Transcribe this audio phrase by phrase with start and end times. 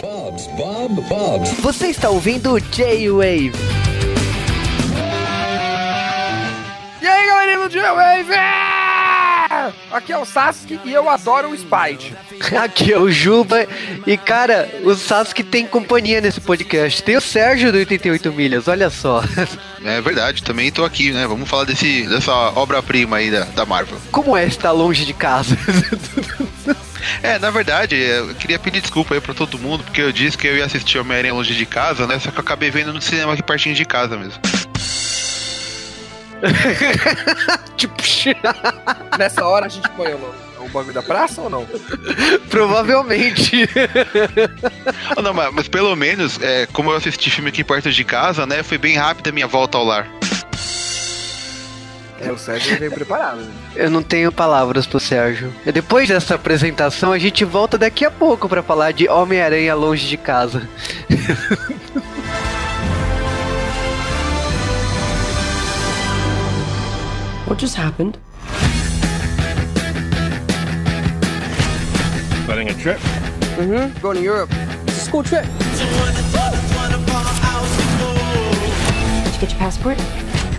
[0.00, 1.50] Bob's, Bob, Bob's.
[1.60, 3.52] Você está ouvindo J-Wave.
[7.00, 8.34] E aí, galerinha do J-Wave!
[9.92, 12.16] Aqui é o Sasuke e eu adoro o Spide.
[12.60, 13.68] Aqui é o Juba.
[14.04, 17.00] E cara, o Sasuke tem companhia nesse podcast.
[17.00, 19.22] Tem o Sérgio do 88 Milhas, olha só.
[19.86, 21.26] É verdade, também tô aqui, né?
[21.26, 23.98] Vamos falar desse, dessa obra-prima aí da, da Marvel.
[24.10, 25.54] Como é estar longe de casa?
[27.22, 30.46] É, na verdade, eu queria pedir desculpa aí pra todo mundo, porque eu disse que
[30.46, 32.18] eu ia assistir Homem-Aranha longe de casa, né?
[32.18, 34.40] Só que eu acabei vendo no cinema aqui pertinho de casa mesmo.
[37.76, 37.94] tipo,
[39.18, 41.66] Nessa hora a gente põe o, o bagulho da praça ou não?
[42.50, 43.68] provavelmente.
[45.16, 48.46] Ah, não, mas, mas pelo menos, é, como eu assisti filme aqui perto de casa,
[48.46, 48.62] né?
[48.62, 50.08] Foi bem rápida a minha volta ao lar.
[52.20, 53.40] É, o Sérgio veio preparado.
[53.40, 53.52] Né?
[53.74, 55.52] Eu não tenho palavras pro Sérgio.
[55.66, 60.06] E Depois dessa apresentação, a gente volta daqui a pouco pra falar de Homem-Aranha longe
[60.06, 60.68] de casa.
[67.46, 68.18] What just happened?
[72.46, 72.98] Planning a trip?
[73.56, 74.00] Mm-hmm.
[74.00, 74.50] Going to Europe.
[74.86, 75.44] It's a school trip.
[75.44, 75.80] Did
[79.34, 79.98] you get your passport?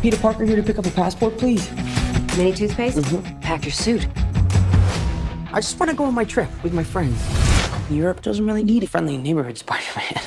[0.06, 1.68] Peter Parker here to pick up a passport, please.
[2.38, 3.00] Mini toothpaste?
[3.00, 3.40] Mm-hmm.
[3.40, 4.08] Pack your suit.
[5.52, 7.20] I just want to go on my trip with my friends.
[7.90, 10.22] Europe doesn't really need a friendly neighborhood Spider-Man.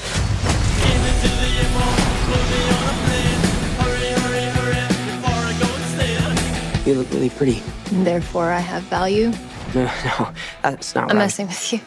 [6.85, 7.63] You look really pretty.
[8.03, 9.33] Therefore, I have value.
[9.75, 11.25] No, no, that's not I'm right.
[11.25, 11.81] messing with you.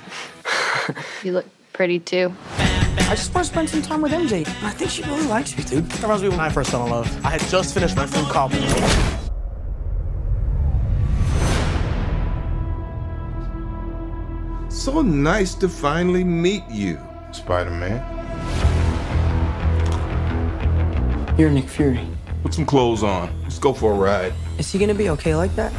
[1.23, 2.31] you look pretty too.
[2.97, 4.47] I just want to spend some time with MJ.
[4.63, 5.89] I think she really likes me, dude.
[5.89, 7.25] That reminds me when I first fell in love.
[7.25, 8.51] I had just finished my film called
[14.69, 16.99] So nice to finally meet you,
[17.31, 18.01] Spider Man.
[21.37, 22.05] You're Nick Fury.
[22.43, 23.31] Put some clothes on.
[23.43, 24.33] Let's go for a ride.
[24.57, 25.71] Is he gonna be okay like that?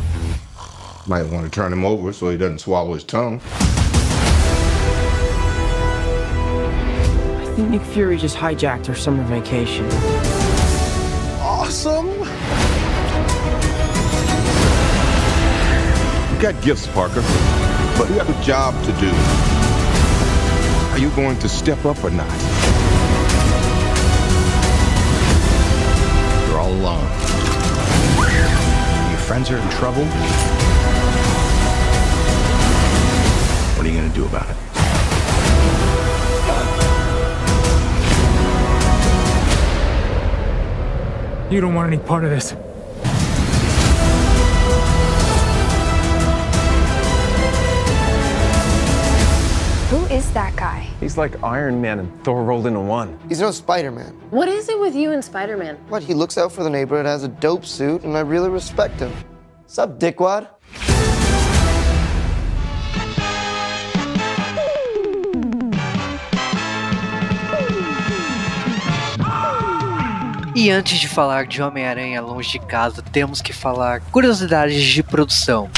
[1.06, 3.40] Might want to turn him over so he doesn't swallow his tongue.
[7.58, 9.86] Nick Fury just hijacked our summer vacation.
[11.40, 12.08] Awesome!
[16.34, 17.20] You got gifts, Parker,
[17.98, 19.10] but you have a job to do.
[20.92, 22.26] Are you going to step up or not?
[26.48, 27.04] You're all alone.
[29.10, 30.04] Your friends are in trouble.
[33.76, 34.71] What are you going to do about it?
[41.52, 42.52] You don't want any part of this.
[49.90, 50.88] Who is that guy?
[50.98, 53.18] He's like Iron Man and Thor rolled into one.
[53.28, 54.14] He's no Spider-Man.
[54.30, 55.76] What is it with you and Spider Man?
[55.88, 56.02] What?
[56.02, 59.12] He looks out for the neighborhood, has a dope suit, and I really respect him.
[59.66, 60.48] Sup, dickwad?
[70.54, 75.70] E antes de falar de Homem-Aranha longe de casa, temos que falar curiosidades de produção.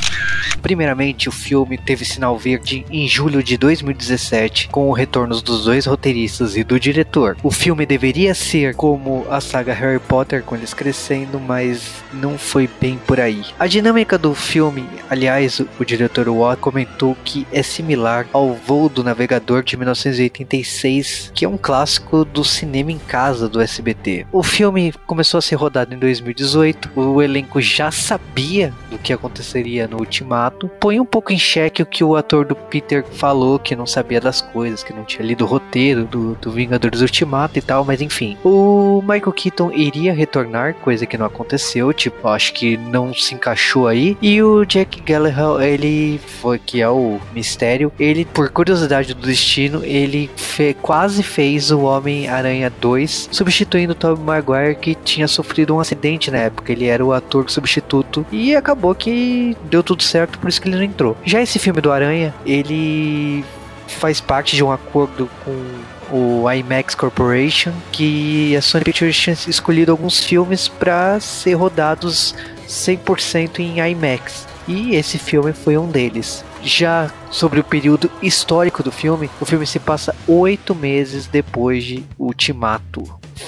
[0.65, 5.85] Primeiramente, o filme teve sinal verde em julho de 2017, com o retorno dos dois
[5.85, 7.37] roteiristas e do diretor.
[7.43, 12.67] O filme deveria ser como a saga Harry Potter com eles crescendo, mas não foi
[12.81, 13.45] bem por aí.
[13.59, 19.05] A dinâmica do filme, aliás, o, diretor Watt comentou que é similar ao Voo do
[19.05, 24.27] Navegador de 1986, que é um clássico do cinema em casa do SBT.
[24.33, 29.87] O filme começou a ser rodado em 2018, o elenco já sabia do que aconteceria
[29.87, 30.54] no Ultimato.
[30.81, 34.21] Põe um pouco em xeque o que o ator do Peter falou, que não sabia
[34.21, 38.01] das coisas, que não tinha lido o roteiro do, do Vingadores Ultimato e tal, mas
[38.01, 38.37] enfim.
[38.45, 43.87] O Michael Keaton iria retornar, coisa que não aconteceu, tipo, acho que não se encaixou
[43.87, 44.17] aí.
[44.21, 49.85] E o Jack Gallagher, ele foi que é o mistério, ele, por curiosidade do destino,
[49.85, 55.81] ele fe- quase fez o Homem-Aranha 2, substituindo o Tobey Maguire, que tinha sofrido um
[55.81, 56.73] acidente na época.
[56.73, 60.77] Ele era o ator substituto e acabou que deu tudo certo, por isso que ele
[60.77, 61.17] não entrou.
[61.25, 63.43] Já esse filme do Aranha, ele
[63.89, 69.91] faz parte de um acordo com o IMAX Corporation, que a Sony Pictures tinha escolhido
[69.91, 72.35] alguns filmes para ser rodados
[72.69, 74.47] 100% em IMAX.
[74.69, 76.45] E esse filme foi um deles.
[76.63, 82.05] Já sobre o período histórico do filme, o filme se passa oito meses depois de
[82.19, 83.03] Ultimato.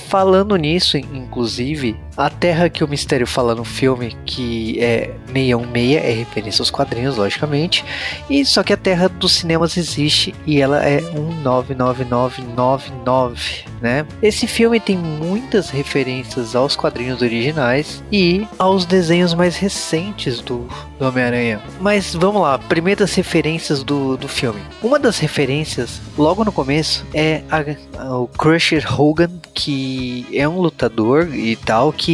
[0.08, 6.12] Falando nisso, inclusive, a Terra que o Mistério fala no filme, que é 616, é
[6.12, 7.84] referência aos quadrinhos, logicamente.
[8.30, 14.06] E só que a Terra dos cinemas existe e ela é 199999, né?
[14.22, 20.66] Esse filme tem muitas referências aos quadrinhos originais e aos desenhos mais recentes do,
[20.98, 21.60] do Homem-Aranha.
[21.80, 24.62] Mas vamos lá, primeiras referências do, do filme.
[24.82, 27.62] Uma das referências, logo no começo, é a,
[28.02, 32.05] a, o Crusher Hogan, que é um lutador e tal, que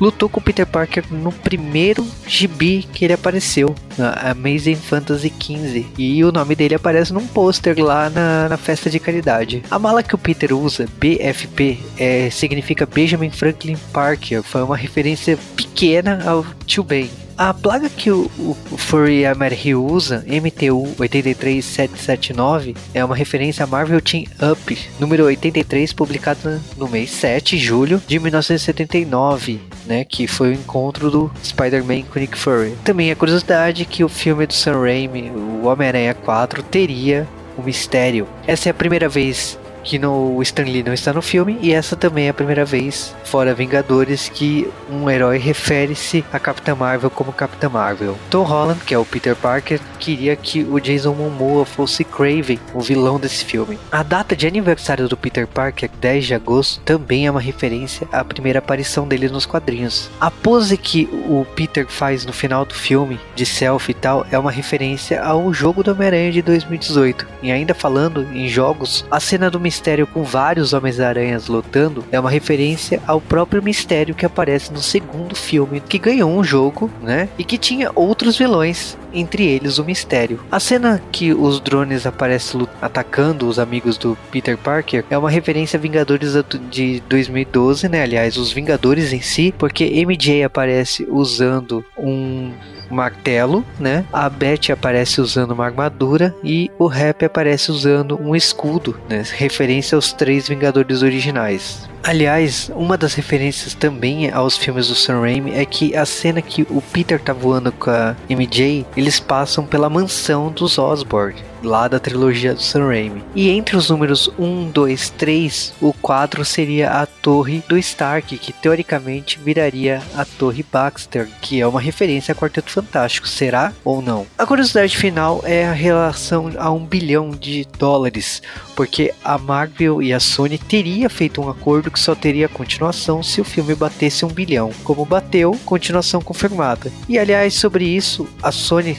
[0.00, 5.86] lutou com o Peter Parker no primeiro gibi que ele apareceu, na Amazing Fantasy XV.
[5.98, 9.62] E o nome dele aparece num pôster lá na, na festa de caridade.
[9.70, 14.42] A mala que o Peter usa, BFP, é, significa Benjamin Franklin Parker.
[14.42, 17.10] Foi uma referência pequena ao Tio Ben.
[17.36, 19.22] A plaga que o, o, o Furry
[19.64, 26.88] Hill usa, MTU 83779, é uma referência a Marvel Team Up, número 83, publicada no
[26.88, 32.36] mês 7 de julho de 1979, né, que foi o encontro do Spider-Man com Nick
[32.36, 32.76] Fury.
[32.84, 37.26] Também a curiosidade que o filme do Sam Raimi, o Homem-Aranha 4, teria
[37.56, 38.26] o mistério.
[38.46, 41.96] Essa é a primeira vez que no Stan Lee não está no filme e essa
[41.96, 47.32] também é a primeira vez fora Vingadores que um herói refere-se a Capitã Marvel como
[47.32, 48.18] Capitã Marvel.
[48.28, 52.80] Tom Holland, que é o Peter Parker, queria que o Jason Momoa fosse Craven, o
[52.80, 53.78] vilão desse filme.
[53.90, 58.24] A data de aniversário do Peter Parker, 10 de agosto, também é uma referência à
[58.24, 60.10] primeira aparição dele nos quadrinhos.
[60.20, 64.38] A pose que o Peter faz no final do filme, de selfie e tal, é
[64.38, 67.26] uma referência ao jogo do Homem-Aranha de 2018.
[67.42, 72.28] E ainda falando em jogos, a cena do Mistério com vários Homens-Aranhas lutando é uma
[72.28, 77.30] referência ao próprio Mistério que aparece no segundo filme, que ganhou um jogo, né?
[77.38, 80.40] E que tinha outros vilões, entre eles o Mistério.
[80.50, 85.78] A cena que os drones aparecem atacando os amigos do Peter Parker é uma referência
[85.78, 86.34] a Vingadores
[86.70, 88.02] de 2012, né?
[88.02, 92.52] Aliás, os Vingadores em si, porque MJ aparece usando um
[92.92, 94.04] martelo, né?
[94.12, 99.22] A Beth aparece usando uma armadura e o Rap aparece usando um escudo, né?
[99.36, 101.88] Referência aos três Vingadores originais.
[102.02, 106.62] Aliás, uma das referências também aos filmes do Sam Raimi é que a cena que
[106.68, 112.00] o Peter tá voando com a MJ, eles passam pela mansão dos Osborn, lá da
[112.00, 113.22] trilogia do Sam Raimi.
[113.36, 118.52] E entre os números 1, 2, 3, o 4 seria a Torre do Stark, que
[118.52, 123.28] teoricamente viraria a Torre Baxter, que é uma referência a Quarteto Fantástico.
[123.28, 124.26] Será ou não?
[124.36, 128.42] A curiosidade final é a relação a um bilhão de dólares,
[128.74, 133.40] porque a Marvel e a Sony teria feito um acordo que só teria continuação se
[133.40, 134.70] o filme batesse um bilhão.
[134.82, 136.90] Como bateu, continuação confirmada.
[137.08, 138.94] E aliás, sobre isso, a Sony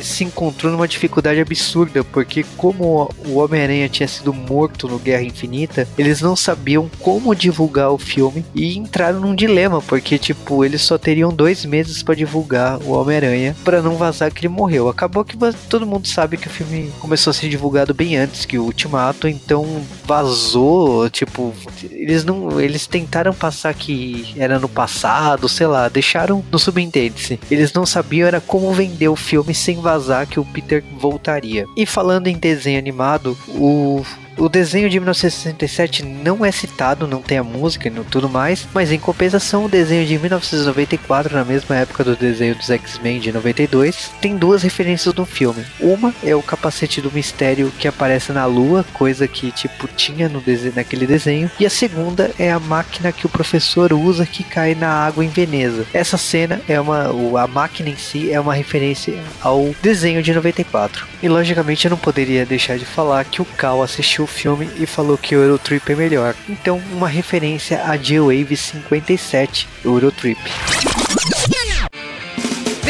[0.00, 5.88] se encontrou numa dificuldade absurda, porque como o Homem-Aranha tinha sido morto no Guerra Infinita,
[5.96, 10.98] eles não sabiam como divulgar o filme e entraram num dilema, porque tipo, eles só
[10.98, 14.88] teriam dois meses para divulgar o Homem-Aranha para não vazar que ele morreu.
[14.88, 15.36] Acabou que
[15.68, 19.28] todo mundo sabe que o filme começou a ser divulgado bem antes que o Ultimato,
[19.28, 21.52] então vazou, tipo,
[21.90, 27.38] eles não, eles tentaram passar que era no passado, sei lá, deixaram no subentende-se.
[27.50, 31.64] Eles não sabiam era como vender o filme sem vazar que o Peter voltaria.
[31.76, 34.02] E falando em desenho animado, o
[34.36, 38.92] o desenho de 1967 não é citado, não tem a música e tudo mais, mas
[38.92, 44.10] em compensação, o desenho de 1994, na mesma época do desenho dos X-Men de 92,
[44.20, 45.64] tem duas referências no filme.
[45.80, 50.40] Uma é o capacete do mistério que aparece na lua, coisa que tipo tinha no
[50.40, 54.74] desenho, naquele desenho, e a segunda é a máquina que o professor usa que cai
[54.74, 55.86] na água em Veneza.
[55.92, 57.06] Essa cena é uma
[57.40, 61.06] a máquina em si é uma referência ao desenho de 94.
[61.22, 64.86] E logicamente eu não poderia deixar de falar que o Cal assistiu o filme e
[64.86, 66.34] falou que o Eurotrip é melhor.
[66.48, 70.38] Então, uma referência a J-Wave 57, Eurotrip.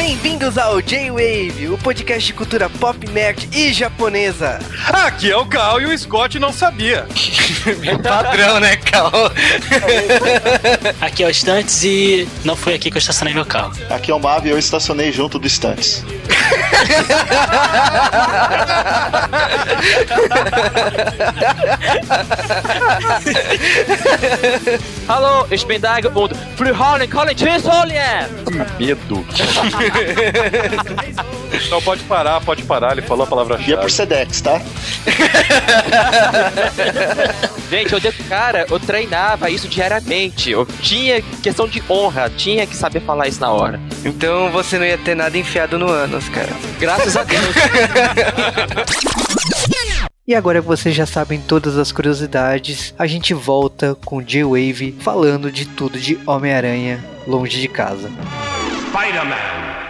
[0.06, 4.60] Bem-vindos ao J-Wave, o podcast de cultura pop, nerd e japonesa.
[4.86, 7.08] Aqui é o Cal e o Scott não sabia.
[8.04, 9.10] Padrão, né, Cal?
[11.00, 13.72] aqui é o Estantes e não foi aqui que eu estacionei meu carro.
[13.90, 16.04] Aqui é o Mav e eu estacionei junto do Estantes.
[25.08, 28.26] Hallo, ich bin Dage und Frühhorn College Tschüssolien!
[28.78, 29.24] Medo.
[31.70, 33.70] Não, pode parar, pode parar, ele falou a palavra-chave.
[33.70, 34.60] E é por Sedex, tá?
[37.70, 40.50] Gente, eu, cara, eu treinava isso diariamente.
[40.50, 43.80] Eu tinha questão de honra, tinha que saber falar isso na hora.
[44.04, 46.52] Então você não ia ter nada enfiado no ânus, cara.
[46.78, 47.54] Graças a Deus.
[50.28, 55.52] E agora que vocês já sabem todas as curiosidades, a gente volta com J-Wave falando
[55.52, 58.10] de tudo de Homem-Aranha longe de casa.
[58.88, 59.85] Spider-Man.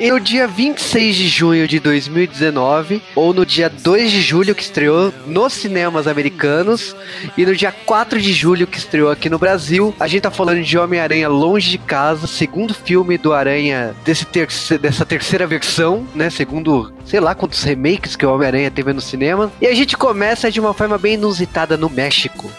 [0.00, 4.62] E no dia 26 de junho de 2019, ou no dia 2 de julho, que
[4.62, 6.96] estreou nos cinemas americanos,
[7.36, 10.62] e no dia 4 de julho, que estreou aqui no Brasil, a gente tá falando
[10.62, 14.26] de Homem-Aranha Longe de Casa, segundo filme do Aranha desse
[14.80, 16.30] dessa terceira versão, né?
[16.30, 19.52] Segundo, sei lá quantos remakes que o Homem-Aranha teve no cinema.
[19.60, 22.50] E a gente começa de uma forma bem inusitada no México.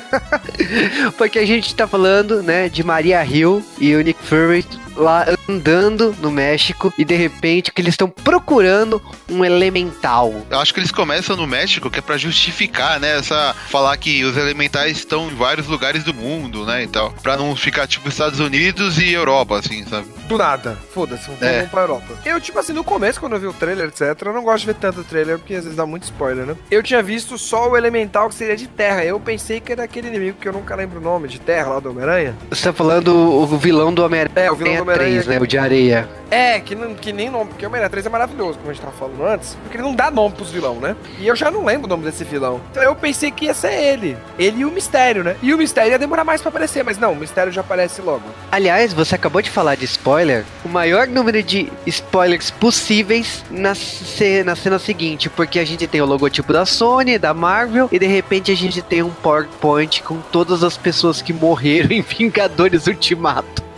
[1.16, 4.66] Porque a gente tá falando, né, de Maria Hill e o Nick Fury
[5.00, 10.32] lá andando no México e de repente que eles estão procurando um elemental.
[10.50, 14.24] Eu acho que eles começam no México que é para justificar, né, essa falar que
[14.24, 18.08] os elementais estão em vários lugares do mundo, né, e tal, para não ficar tipo
[18.08, 20.06] Estados Unidos e Europa assim, sabe?
[20.28, 20.78] Do nada.
[20.94, 21.62] Foda-se, vamos É.
[21.64, 22.14] pra Europa.
[22.24, 24.66] Eu, tipo assim, no começo, quando eu vi o trailer, etc., eu não gosto de
[24.66, 26.56] ver tanto trailer, porque às vezes dá muito spoiler, né?
[26.70, 29.04] Eu tinha visto só o elemental que seria de terra.
[29.04, 31.80] Eu pensei que era aquele inimigo que eu nunca lembro o nome, de terra lá
[31.80, 32.36] do Homem-Aranha.
[32.48, 35.46] Você tá falando o vilão do Homem-Aranha É, o vilão do Homem-Aranha 3, né, o
[35.46, 36.08] de areia.
[36.30, 38.82] É, que, não, que nem nome, porque o Homem-Aranha 3 é maravilhoso, como a gente
[38.82, 40.94] tava falando antes, porque ele não dá nome pros vilão, né?
[41.18, 42.60] E eu já não lembro o nome desse vilão.
[42.70, 44.16] Então eu pensei que ia ser ele.
[44.38, 45.34] Ele e o Mistério, né?
[45.42, 48.22] E o Mistério ia demorar mais pra aparecer, mas não, o Mistério já aparece logo.
[48.52, 50.44] Aliás, você acabou de falar de spoiler.
[50.64, 56.00] O maior número de spoilers possíveis na, ce- na cena seguinte, porque a gente tem
[56.00, 60.18] o logotipo da Sony, da Marvel, e de repente a gente tem um PowerPoint com
[60.20, 63.68] todas as pessoas que morreram em Vingadores Ultimato.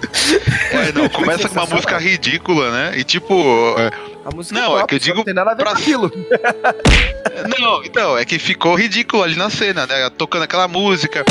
[0.72, 2.98] É, não, começa com uma música ridícula, né?
[2.98, 3.90] E tipo, é,
[4.24, 5.78] A música Não, é top, que eu digo Não tem nada a ver pra- com
[5.78, 6.10] aquilo.
[7.58, 10.10] Não, então, é que ficou ridículo ali na cena, né?
[10.10, 11.24] Tocando aquela música.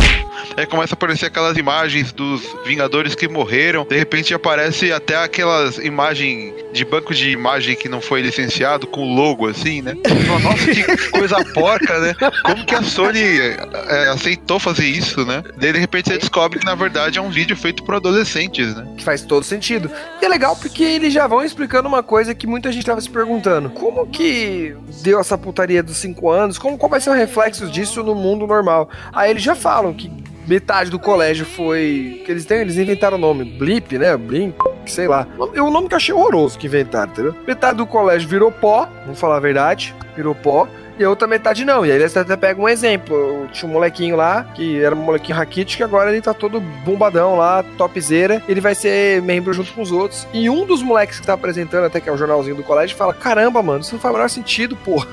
[0.57, 3.85] Aí começa a aparecer aquelas imagens dos Vingadores que morreram.
[3.85, 9.01] De repente aparece até aquelas imagens de banco de imagem que não foi licenciado, com
[9.01, 9.93] o logo assim, né?
[10.41, 12.15] Nossa, que coisa porca, né?
[12.43, 15.43] Como que a Sony é, aceitou fazer isso, né?
[15.57, 18.85] Daí de repente você descobre que na verdade é um vídeo feito por adolescentes, né?
[18.97, 19.89] Que faz todo sentido.
[20.21, 23.09] E é legal porque eles já vão explicando uma coisa que muita gente tava se
[23.09, 23.69] perguntando.
[23.69, 26.57] Como que deu essa putaria dos 5 anos?
[26.57, 28.89] Como, qual vai ser o reflexo disso no mundo normal?
[29.11, 30.11] Aí eles já falam que
[30.47, 32.21] metade do colégio foi.
[32.25, 33.45] que eles têm, eles inventaram o nome.
[33.45, 34.15] Blip, né?
[34.17, 35.27] Blink, sei lá.
[35.53, 37.35] É um nome que eu achei horroroso que inventaram, entendeu?
[37.47, 40.67] Metade do colégio virou pó, vamos falar a verdade, virou pó.
[41.01, 41.83] E a outra metade não.
[41.83, 43.49] E aí eles até pegam um exemplo.
[43.51, 47.63] Tinha um molequinho lá, que era um molequinho raquítico, agora ele tá todo bombadão lá,
[47.75, 48.43] topzera.
[48.47, 50.27] Ele vai ser membro junto com os outros.
[50.31, 53.15] E um dos moleques que tá apresentando, até que é o jornalzinho do colégio, fala:
[53.15, 55.03] Caramba, mano, isso não faz o menor sentido, pô.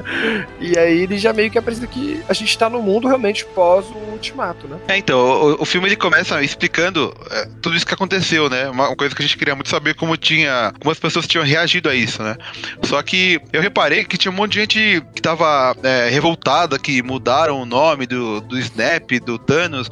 [0.60, 3.86] e aí ele já meio que apresenta que a gente tá no mundo realmente pós
[3.86, 4.76] o ultimato, né?
[4.88, 8.68] É, então, o, o filme ele começa explicando é, tudo isso que aconteceu, né?
[8.68, 10.74] Uma, uma coisa que a gente queria muito saber como tinha.
[10.78, 12.36] como as pessoas tinham reagido a isso, né?
[12.82, 17.02] Só que eu reparei que tinha um monte de gente que tava é, revoltada, que
[17.02, 19.88] mudaram o nome do, do Snap, do Thanos.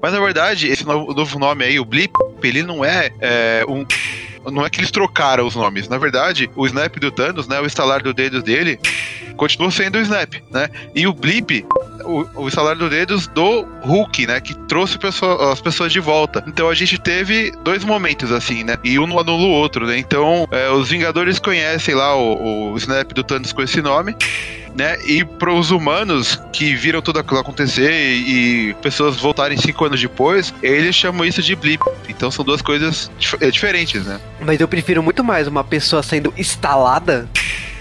[0.00, 3.84] Mas na verdade, esse novo, novo nome aí, o Blip, ele não é, é, um.
[4.50, 5.88] Não é que eles trocaram os nomes.
[5.88, 7.60] Na verdade, o Snap do Thanos, né?
[7.60, 8.78] O estalar do dedo dele
[9.36, 10.68] continua sendo o Snap, né?
[10.94, 11.64] E o Blip,
[12.04, 14.40] o, o estalar do dedos do Hulk, né?
[14.40, 16.42] Que trouxe pessoa- as pessoas de volta.
[16.46, 18.76] Então a gente teve dois momentos assim, né?
[18.84, 19.98] E um não anula o outro, né?
[19.98, 24.14] Então é, os Vingadores conhecem lá o, o Snap do Thanos com esse nome.
[24.74, 24.98] Né?
[25.04, 30.00] E para os humanos que viram tudo aquilo acontecer e, e pessoas voltarem cinco anos
[30.00, 31.82] depois, eles chamam isso de blip.
[32.08, 34.18] Então são duas coisas dif- é, diferentes, né?
[34.40, 37.28] Mas eu prefiro muito mais uma pessoa sendo instalada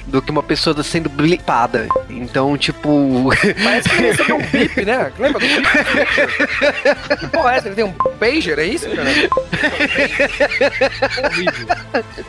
[0.08, 1.88] do que uma pessoa sendo blipada.
[2.10, 3.30] Então, tipo.
[3.64, 5.12] Parece que ele recebeu um bip, né?
[5.18, 5.68] Lembra do bip?
[7.20, 7.68] que porra é essa?
[7.68, 9.10] Ele tem um pager, é isso, cara?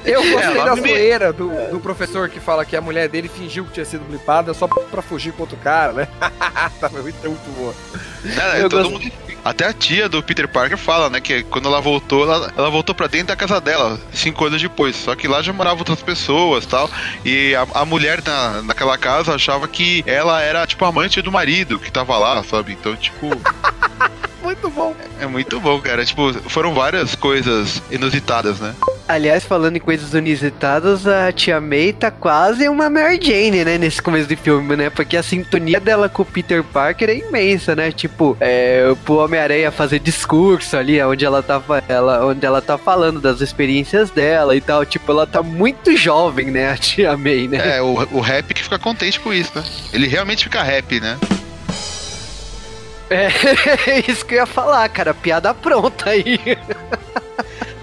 [0.04, 3.64] Eu gostei É, da zoeira do, do professor que fala que a mulher dele fingiu
[3.64, 6.08] que tinha sido blipada só pra fugir com outro cara, né?
[6.80, 7.74] tá muito, muito boa.
[8.58, 9.12] Eu todo gosto- mundo-
[9.44, 12.94] Até a tia do Peter Parker fala, né, que quando ela voltou, ela, ela voltou
[12.94, 14.94] pra dentro da casa dela, cinco anos depois.
[14.96, 16.88] Só que lá já moravam outras pessoas tal.
[17.24, 21.78] E a, a mulher na, naquela casa achava que ela era, tipo, amante do marido
[21.78, 22.72] que tava lá, sabe?
[22.72, 23.30] Então, tipo.
[24.42, 24.94] Muito bom.
[25.20, 26.04] É muito bom, cara.
[26.04, 28.74] Tipo, foram várias coisas inusitadas, né?
[29.08, 33.76] Aliás, falando em coisas inusitadas, a tia May tá quase uma Mary Jane, né?
[33.78, 34.90] Nesse começo do filme, né?
[34.90, 37.92] Porque a sintonia dela com o Peter Parker é imensa, né?
[37.92, 43.20] Tipo, é, pro Homem-Aranha fazer discurso ali, onde ela, tá, ela, onde ela tá falando
[43.20, 44.84] das experiências dela e tal.
[44.86, 46.70] Tipo, ela tá muito jovem, né?
[46.70, 47.76] A tia May, né?
[47.76, 49.64] É, o, o rap que fica contente com isso, né?
[49.92, 51.18] Ele realmente fica rap, né?
[53.86, 55.12] É, isso que eu ia falar, cara.
[55.14, 56.38] Piada pronta aí.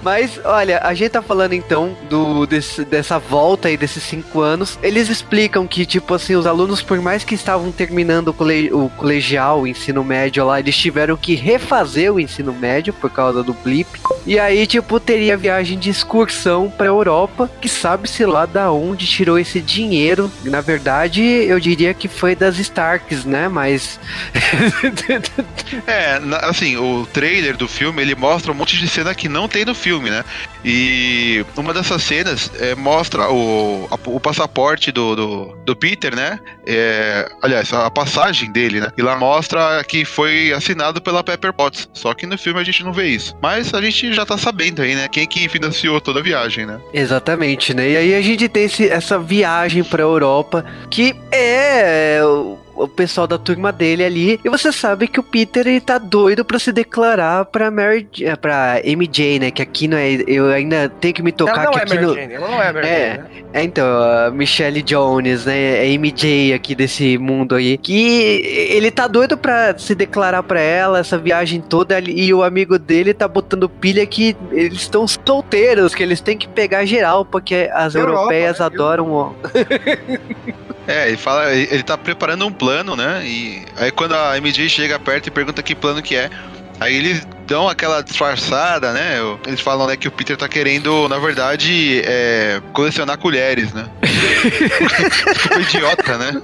[0.01, 4.77] Mas, olha, a gente tá falando então do, desse- dessa volta aí desses cinco anos.
[4.81, 8.89] Eles explicam que, tipo assim, os alunos, por mais que estavam terminando o, cole- o
[8.97, 13.53] colegial, o ensino médio lá, eles tiveram que refazer o ensino médio por causa do
[13.53, 13.89] blip.
[14.25, 19.37] E aí, tipo, teria viagem de excursão pra Europa, que sabe-se lá da onde tirou
[19.39, 20.31] esse dinheiro.
[20.43, 23.47] Na verdade, eu diria que foi das Starks, né?
[23.47, 23.99] Mas.
[25.87, 29.65] É, assim, o trailer do filme ele mostra um monte de cena que não tem
[29.65, 30.23] no filme, né?
[30.63, 36.39] E uma dessas cenas é, mostra o, a- o passaporte do, do, do Peter, né?
[36.65, 38.89] É, aliás, a passagem dele, né?
[38.97, 41.89] E lá mostra que foi assinado pela Pepper Potts.
[41.93, 43.35] Só que no filme a gente não vê isso.
[43.41, 45.07] Mas a gente já tá sabendo aí, né?
[45.07, 46.79] Quem que financiou toda a viagem, né?
[46.93, 47.89] Exatamente, né?
[47.89, 52.19] E aí a gente tem esse- essa viagem pra Europa que é
[52.83, 54.39] o, pessoal da turma dele ali.
[54.43, 58.35] E você sabe que o Peter ele tá doido pra se declarar pra Mary, eh,
[58.35, 59.51] pra MJ, né?
[59.51, 60.09] Que aqui não é.
[60.27, 62.15] Eu ainda tenho que me tocar Ela não que é aqui Mary no.
[62.15, 63.29] Jane, ela não é Mary É, Jane, né?
[63.53, 65.85] é, então, a Michelle Jones, né?
[65.85, 67.77] É MJ aqui desse mundo aí.
[67.77, 71.99] Que ele tá doido pra se declarar pra ela, essa viagem toda.
[71.99, 76.47] E o amigo dele tá botando pilha que eles estão solteiros, que eles têm que
[76.47, 78.65] pegar geral, porque as Europa, europeias né?
[78.65, 79.35] adoram o.
[80.89, 83.21] É, ele fala, ele tá preparando um plano, né?
[83.23, 86.31] E aí quando a MJ chega perto e pergunta que plano que é,
[86.79, 89.17] aí eles dão aquela disfarçada, né?
[89.45, 93.87] Eles falam né, que o Peter tá querendo, na verdade, é, colecionar colheres, né?
[95.35, 96.41] Ficou idiota, né?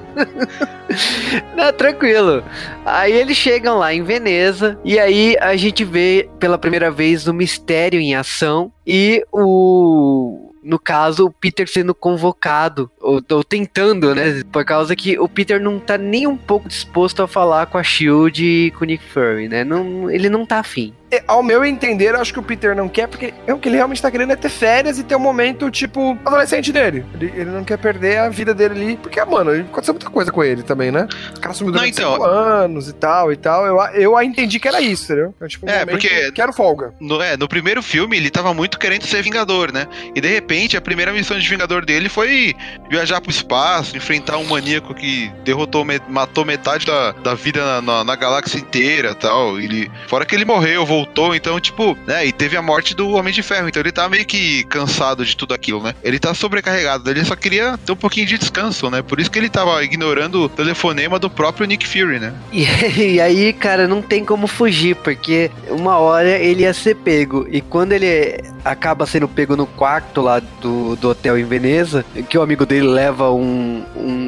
[1.55, 2.43] Não, tranquilo.
[2.85, 7.33] Aí eles chegam lá em Veneza e aí a gente vê pela primeira vez o
[7.33, 14.41] mistério em ação e o no caso, o Peter sendo convocado, ou, ou tentando, né?
[14.51, 17.83] Por causa que o Peter não tá nem um pouco disposto a falar com a
[17.83, 19.63] Shield e com o Nick Fury, né?
[19.63, 20.91] Não, ele não tá afim.
[21.17, 23.69] É, Ao meu entender, eu acho que o Peter não quer, porque é o que
[23.69, 27.05] ele realmente tá querendo é ter férias e ter um momento, tipo, adolescente dele.
[27.13, 30.43] Ele, ele não quer perder a vida dele ali, porque, mano, aconteceu muita coisa com
[30.43, 31.07] ele também, né?
[31.35, 33.65] O cara sumiu durante Não, então- anos e tal e tal.
[33.65, 35.33] Eu, eu entendi que era isso, entendeu?
[35.35, 36.93] Então, tipo, um É, porque- Quero folga.
[36.99, 39.87] No, é, no primeiro filme ele tava muito querendo ser Vingador, né?
[40.15, 42.53] E de repente a primeira missão de Vingador dele foi
[42.89, 48.03] viajar pro espaço, enfrentar um maníaco que derrotou, matou metade da, da vida na, na-
[48.03, 49.59] na galáxia inteira tal.
[49.59, 51.04] Ele, fora que ele morreu, voltou,
[51.35, 52.25] então, tipo, né?
[52.25, 55.35] E teve a morte do Homem de Ferro, então ele tá meio que cansado de
[55.35, 55.93] tudo aquilo, né?
[56.03, 59.01] Ele tá sobrecarregado, ele só queria ter um pouquinho de descanso, né?
[59.01, 62.33] Por isso que ele tava ignorando o telefonema do próprio Nick Fury, né?
[62.51, 62.65] E,
[63.19, 67.47] aí, cara, não tem como fugir, porque uma hora ele ia ser pego.
[67.49, 72.37] E quando ele acaba sendo pego no quarto lá do, do hotel em Veneza, que
[72.37, 73.83] o amigo dele leva um.
[73.95, 74.27] um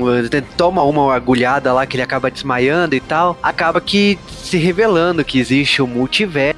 [0.55, 5.39] toma uma agulhada lá que ele acaba desmaiando e tal, acaba que se revelando que
[5.39, 6.57] existe um multiverso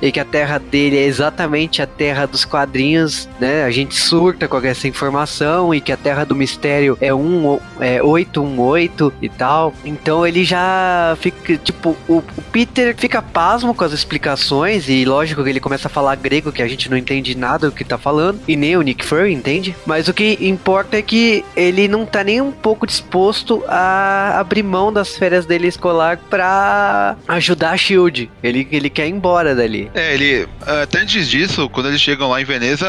[0.00, 3.64] e que a terra dele é exatamente a terra dos quadrinhos, né?
[3.64, 8.02] A gente surta com essa informação e que a terra do mistério é, um, é
[8.02, 9.74] 818 e tal.
[9.84, 15.42] Então ele já fica, tipo, o, o Peter fica pasmo com as explicações e lógico
[15.42, 17.98] que ele começa a falar grego que a gente não entende nada do que tá
[17.98, 19.74] falando e nem o Nick Fury entende.
[19.86, 24.62] Mas o que importa é que ele não tá nem um pouco disposto a abrir
[24.62, 28.30] mão das férias dele escolar pra ajudar a Shield.
[28.42, 29.90] Ele, ele quer ir embora dali.
[29.94, 30.48] É, ele.
[30.82, 32.86] Até antes disso, quando eles chegam lá em Veneza,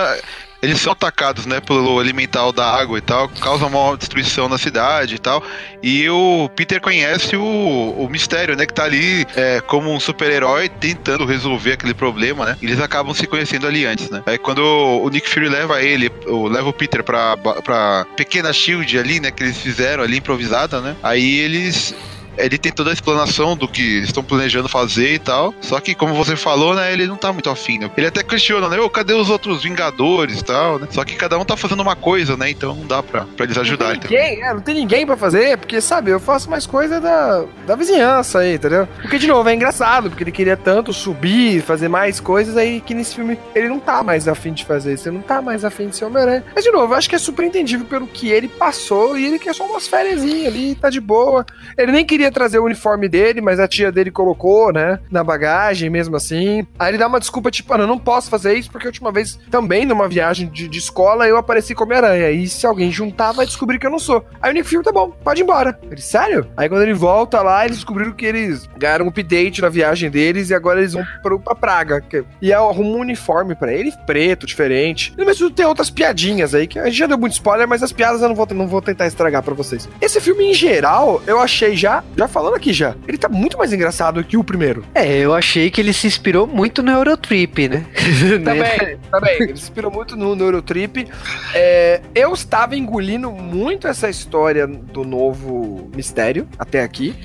[0.61, 5.15] eles são atacados, né, pelo elemental da água e tal, causa uma destruição na cidade
[5.15, 5.43] e tal.
[5.83, 10.67] E o Peter conhece o, o mistério, né, que tá ali é, como um super-herói
[10.67, 12.57] tentando resolver aquele problema, né?
[12.59, 14.23] Eles acabam se conhecendo ali antes, né?
[14.25, 18.97] Aí quando o Nick Fury leva ele, o- leva o Peter pra, pra pequena shield
[18.97, 20.95] ali, né, que eles fizeram ali improvisada, né?
[21.03, 21.93] Aí eles
[22.37, 25.53] ele tem toda a explanação do que estão planejando fazer e tal.
[25.61, 27.89] Só que, como você falou, né, ele não tá muito afim, né?
[27.97, 28.79] Ele até questiona, né?
[28.79, 30.87] Ô, cadê os outros Vingadores e tal, né?
[30.91, 32.49] Só que cada um tá fazendo uma coisa, né?
[32.49, 33.97] Então não dá pra, pra eles ajudarem.
[33.97, 34.09] Então.
[34.09, 37.75] Ninguém, é, não tem ninguém pra fazer, porque, sabe, eu faço mais coisa da, da
[37.75, 38.87] vizinhança aí, entendeu?
[39.01, 42.93] Porque, de novo, é engraçado, porque ele queria tanto subir, fazer mais coisas aí que
[42.93, 45.87] nesse filme ele não tá mais afim de fazer isso, ele não tá mais afim
[45.87, 46.43] de ser Homem-Aranha.
[46.53, 49.39] Mas, de novo, eu acho que é super entendível pelo que ele passou e ele
[49.39, 51.45] quer só umas férias ali, tá de boa.
[51.77, 55.89] Ele nem queria trazer o uniforme dele, mas a tia dele colocou, né, na bagagem
[55.89, 56.65] mesmo assim.
[56.77, 59.11] Aí ele dá uma desculpa, tipo, ah, eu não posso fazer isso porque a última
[59.11, 62.31] vez, também numa viagem de, de escola, eu apareci como Homem-Aranha.
[62.31, 64.25] E se alguém juntar, vai descobrir que eu não sou.
[64.41, 65.79] Aí o Nick Fury, tá bom, pode ir embora.
[65.89, 66.47] Ele, sério?
[66.57, 70.49] Aí quando ele volta lá, eles descobriram que eles ganharam um update na viagem deles
[70.49, 72.01] e agora eles vão pro, pra Praga.
[72.01, 75.13] que- E arruma um uniforme pra ele, preto, diferente.
[75.17, 78.21] Mas tem outras piadinhas aí, que a gente já deu muito spoiler, mas as piadas
[78.21, 79.87] eu não vou, não vou tentar estragar pra vocês.
[80.01, 83.71] Esse filme, em geral, eu achei já já falando aqui já, ele tá muito mais
[83.71, 84.83] engraçado que o primeiro.
[84.95, 87.85] É, eu achei que ele se inspirou muito no Eurotrip, né?
[88.43, 89.35] Também, também.
[89.35, 91.07] Ele se inspirou muito no, no Eurotrip.
[91.53, 97.15] É, eu estava engolindo muito essa história do novo mistério até aqui.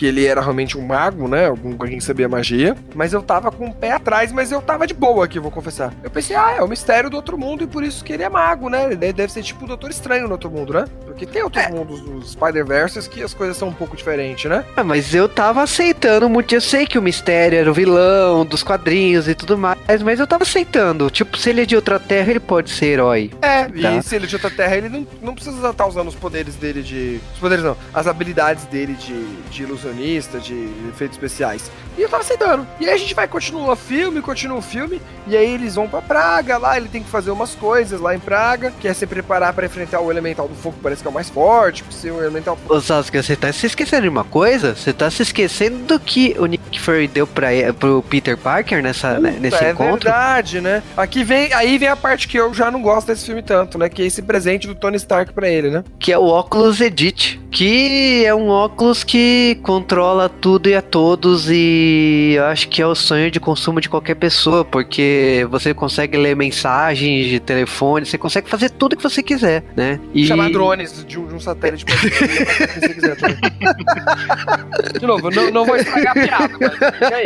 [0.00, 1.46] Que ele era realmente um mago, né?
[1.48, 2.74] Algum alguém que sabia magia.
[2.94, 5.92] Mas eu tava com o pé atrás, mas eu tava de boa aqui, vou confessar.
[6.02, 8.28] Eu pensei, ah, é o mistério do outro mundo e por isso que ele é
[8.30, 8.86] mago, né?
[8.92, 10.86] Ele deve ser tipo o Doutor Estranho no outro mundo, né?
[11.04, 14.64] Porque tem outros mundos dos Spider-Verses que as coisas são um pouco diferentes, né?
[14.74, 16.54] Ah, mas eu tava aceitando muito.
[16.54, 20.26] Eu sei que o mistério era o vilão dos quadrinhos e tudo mais, mas eu
[20.26, 21.10] tava aceitando.
[21.10, 23.30] Tipo, se ele é de outra terra, ele pode ser herói.
[23.42, 23.96] É, Tá.
[23.96, 26.56] e se ele é de outra terra, ele não, não precisa estar usando os poderes
[26.56, 27.20] dele de.
[27.34, 31.70] Os poderes não, as habilidades dele de, de de efeitos especiais.
[31.98, 32.66] E eu tava aceitando.
[32.78, 35.88] E aí a gente vai, continua o filme, continua o filme, e aí eles vão
[35.88, 39.06] pra Praga, lá ele tem que fazer umas coisas lá em Praga, que é se
[39.06, 42.10] preparar pra enfrentar o elemental do fogo, parece que é o mais forte, porque se
[42.10, 42.58] o elemental.
[42.68, 44.74] Ô Sasuke, você tá se esquecendo de uma coisa?
[44.74, 47.48] Você tá se esquecendo do que o Nick Fury deu pra,
[47.78, 50.10] pro Peter Parker nessa, né, nesse é encontro?
[50.10, 50.82] verdade, né?
[50.96, 53.88] Aqui vem, aí vem a parte que eu já não gosto desse filme tanto, né?
[53.88, 55.84] Que é esse presente do Tony Stark pra ele, né?
[55.98, 61.48] Que é o óculos Edit, que é um óculos que controla tudo e a todos
[61.50, 66.18] e eu acho que é o sonho de consumo de qualquer pessoa, porque você consegue
[66.18, 69.98] ler mensagens de telefone, você consegue fazer tudo que você quiser, né?
[70.12, 70.26] E...
[70.26, 73.38] Chamar drones de um, de um satélite pra você se você quiser também.
[75.00, 77.24] De novo, não, não vou estragar a piada, mas e aí?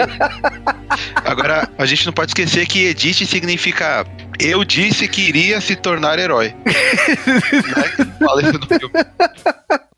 [1.25, 4.07] Agora, a gente não pode esquecer que edit significa
[4.39, 6.55] eu disse que iria se tornar herói.
[6.65, 8.07] Né?
[8.19, 8.93] Fala isso no filme.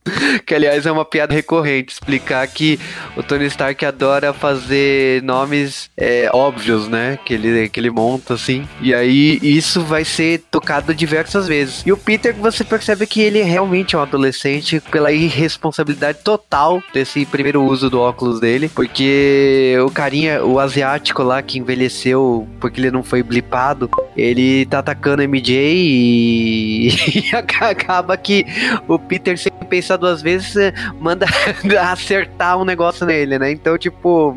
[0.45, 2.79] Que aliás é uma piada recorrente, explicar que
[3.16, 7.19] o Tony Stark adora fazer nomes é, óbvios, né?
[7.25, 8.66] Que ele, que ele monta assim.
[8.81, 11.83] E aí isso vai ser tocado diversas vezes.
[11.85, 17.25] E o Peter, você percebe que ele realmente é um adolescente pela irresponsabilidade total desse
[17.27, 18.69] primeiro uso do óculos dele.
[18.69, 24.79] Porque o carinha, o asiático lá que envelheceu porque ele não foi blipado, ele tá
[24.79, 26.88] atacando MJ e,
[27.31, 28.45] e acaba que
[28.87, 30.55] o Peter sem pensar duas vezes
[30.99, 31.27] manda
[31.91, 33.51] acertar um negócio nele, né?
[33.51, 34.37] Então, tipo,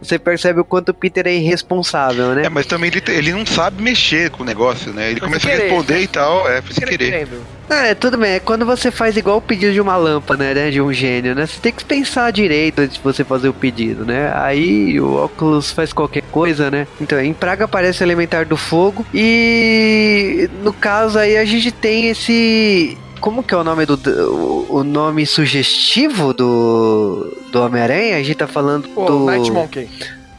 [0.00, 2.46] você percebe o quanto o Peter é irresponsável, né?
[2.46, 5.10] É, mas também ele, ele não sabe mexer com o negócio, né?
[5.10, 5.62] Ele começa a querer.
[5.64, 7.10] responder e tal, é, foi sem querer.
[7.10, 7.58] Querendo.
[7.68, 8.32] É, tudo bem.
[8.32, 10.70] É quando você faz igual o pedido de uma lâmpada, né?
[10.70, 11.46] De um gênio, né?
[11.46, 14.32] Você tem que pensar direito antes de você fazer o pedido, né?
[14.34, 16.86] Aí o óculos faz qualquer coisa, né?
[17.00, 19.04] Então, em Praga aparece o elementar do fogo.
[19.12, 22.96] E no caso aí a gente tem esse.
[23.20, 24.66] Como que é o nome do.
[24.70, 27.36] O nome sugestivo do.
[27.50, 28.16] Do Homem-Aranha?
[28.16, 29.24] A gente tá falando Pô, do.
[29.26, 29.88] Night Monkey.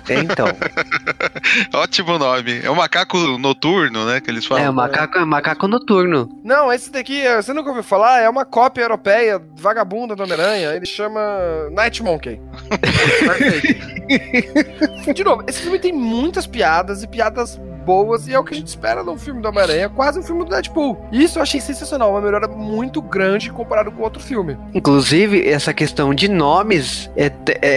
[0.09, 0.47] É, então.
[1.73, 2.61] Ótimo nome.
[2.63, 4.19] É o macaco noturno, né?
[4.19, 4.63] Que eles falam.
[4.63, 6.29] É, o macaco, macaco noturno.
[6.43, 8.21] Não, esse daqui, eh, você nunca ouviu falar?
[8.21, 10.73] É uma cópia europeia, vagabunda do Homem-Aranha.
[10.73, 11.21] Ele chama
[11.71, 12.41] Night Monkey.
[12.79, 13.99] Perfeito.
[15.13, 18.57] De novo, esse filme tem muitas piadas e piadas boas, e é o que a
[18.57, 21.07] gente espera num filme do Homem-Aranha, quase um filme do Deadpool.
[21.11, 24.55] E isso eu achei sensacional, uma melhora muito grande comparado com outro filme.
[24.75, 27.31] Inclusive, essa questão de nomes é,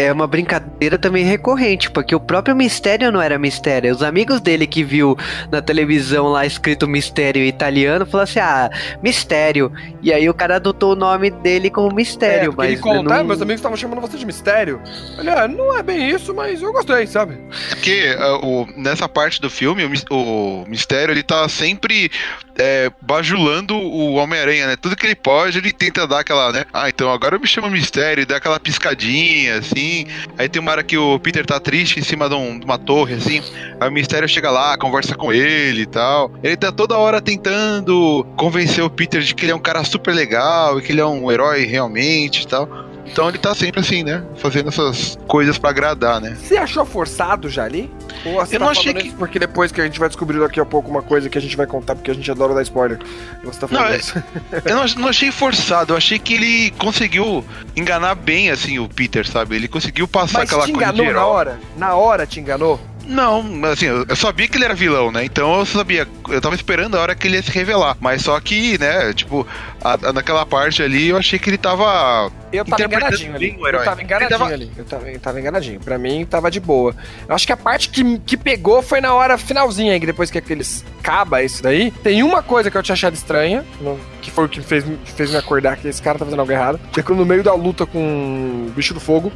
[0.06, 3.90] é uma brincadeira também recorrente, porque o próprio Mistério não era Mistério.
[3.90, 5.16] Os amigos dele que viu
[5.50, 8.70] na televisão lá escrito Mistério italiano, falaram assim: ah,
[9.02, 9.72] Mistério.
[10.02, 13.16] E aí o cara adotou o nome dele como Mistério, É, mas ele conta, não...
[13.20, 14.80] "Ah, meus amigos estavam chamando você de mistério.
[15.18, 17.38] Olha, não é bem isso, mas eu gostei, sabe?
[17.70, 22.10] Porque ah, o, nessa parte do filme, o, mis- o mistério ele tá sempre
[22.58, 24.76] é, bajulando o Homem-Aranha, né?
[24.76, 26.64] Tudo que ele pode, ele tenta dar aquela, né?
[26.72, 30.06] Ah, então agora me chamo mistério, dá aquela piscadinha, assim.
[30.38, 32.78] Aí tem uma hora que o Peter tá triste em cima de, um- de uma
[32.78, 33.42] torre, assim.
[33.80, 36.30] Aí o mistério chega lá, conversa com ele e tal.
[36.42, 40.14] Ele tá toda hora tentando convencer o Peter de que ele é um cara super
[40.14, 42.68] legal e que ele é um herói realmente e tal.
[43.06, 44.22] Então ele tá sempre assim, né?
[44.36, 46.36] Fazendo essas coisas pra agradar, né?
[46.40, 47.90] Você achou forçado já ali?
[48.24, 50.60] Ou você Eu tá não achei isso porque depois que a gente vai descobrir daqui
[50.60, 52.98] a pouco uma coisa que a gente vai contar, porque a gente adora dar spoiler.
[53.44, 54.22] Você tá falando Não, é- isso.
[54.64, 59.26] Eu não, não achei forçado, eu achei que ele conseguiu enganar bem, assim, o Peter,
[59.26, 59.56] sabe?
[59.56, 61.60] Ele conseguiu passar Mas aquela te coisa de enganou na hora?
[61.76, 62.80] Na hora te enganou?
[63.04, 65.24] Não, assim, eu eu sabia que ele era vilão, né?
[65.24, 67.96] Então eu sabia, eu tava esperando a hora que ele ia se revelar.
[68.00, 69.44] Mas só que, né, tipo,
[69.84, 72.30] a- naquela parte ali eu achei que ele tava.
[72.52, 73.56] Eu tava enganadinho ali.
[73.58, 74.70] Eu tava enganadinho tava- ali.
[74.76, 75.80] Eu tava, eu tava enganadinho.
[75.80, 76.94] Pra mim, tava de boa.
[77.28, 80.38] Eu acho que a parte que, que pegou foi na hora finalzinha, que depois que
[80.38, 81.90] aqueles acaba isso daí.
[82.02, 84.84] Tem uma coisa que eu tinha achado estranha, no- que foi o que fez,
[85.16, 86.78] fez me acordar que esse cara tá fazendo algo errado.
[86.92, 89.32] Que é quando no meio da luta com o bicho do fogo,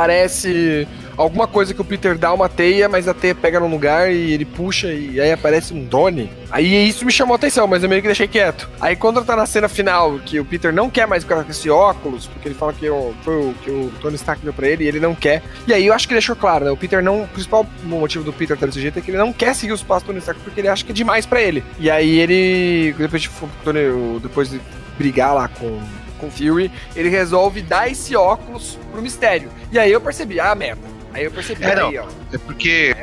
[0.00, 4.10] aparece alguma coisa que o Peter dá uma teia, mas a teia pega num lugar
[4.10, 6.30] e ele puxa e aí aparece um drone.
[6.50, 8.68] Aí isso me chamou a atenção, mas eu meio que deixei quieto.
[8.80, 11.70] Aí quando tá na cena final, que o Peter não quer mais ficar com esse
[11.70, 14.84] óculos, porque ele fala que o- foi o que o Tony Stark deu pra ele
[14.84, 15.42] e ele não quer.
[15.66, 16.70] E aí eu acho que deixou claro, né?
[16.70, 17.22] O Peter não.
[17.22, 19.82] O principal motivo do Peter estar desse jeito é que ele não quer seguir os
[19.82, 21.62] passos do Tony Stark porque ele acha que é demais pra ele.
[21.78, 22.94] E aí ele.
[22.98, 23.30] Depois de,
[24.22, 24.60] depois de
[24.98, 25.80] brigar lá com.
[26.18, 29.48] Com o Fury, ele resolve dar esse óculos pro mistério.
[29.72, 30.82] E aí eu percebi, ah, merda.
[31.14, 32.04] Aí eu percebi, É, aí, ó.
[32.30, 32.94] É porque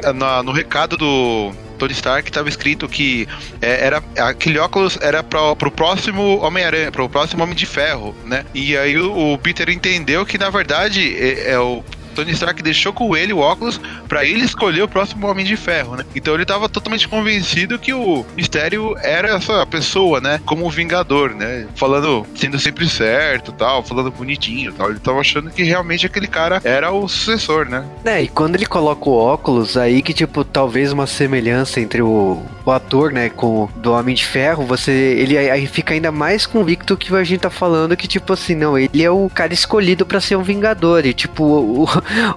[0.45, 3.27] no recado do Tony Stark tava escrito que
[3.61, 8.45] é, era aquele óculos era pra, pro próximo Homem-Aranha, pro próximo Homem de Ferro, né?
[8.53, 11.83] E aí o, o Peter entendeu que na verdade é, é o
[12.17, 15.95] Tony Stark deixou com ele o óculos pra ele escolher o próximo Homem de Ferro,
[15.95, 16.03] né?
[16.15, 20.39] Então ele tava totalmente convencido que o Mistério era essa pessoa, né?
[20.45, 21.67] Como o Vingador, né?
[21.75, 24.89] Falando, sendo sempre certo tal, falando bonitinho tal.
[24.89, 27.86] Ele tava achando que realmente aquele cara era o sucessor, né?
[28.03, 32.41] É, e quando ele coloca o óculos, aí que, tipo, talvez uma semelhança entre o,
[32.65, 34.91] o ator, né, com o do Homem de Ferro, você.
[34.91, 38.77] Ele aí- fica ainda mais convicto que a gente tá falando que, tipo assim, não,
[38.77, 41.06] ele é o cara escolhido pra ser um Vingador.
[41.06, 41.88] E, tipo, o,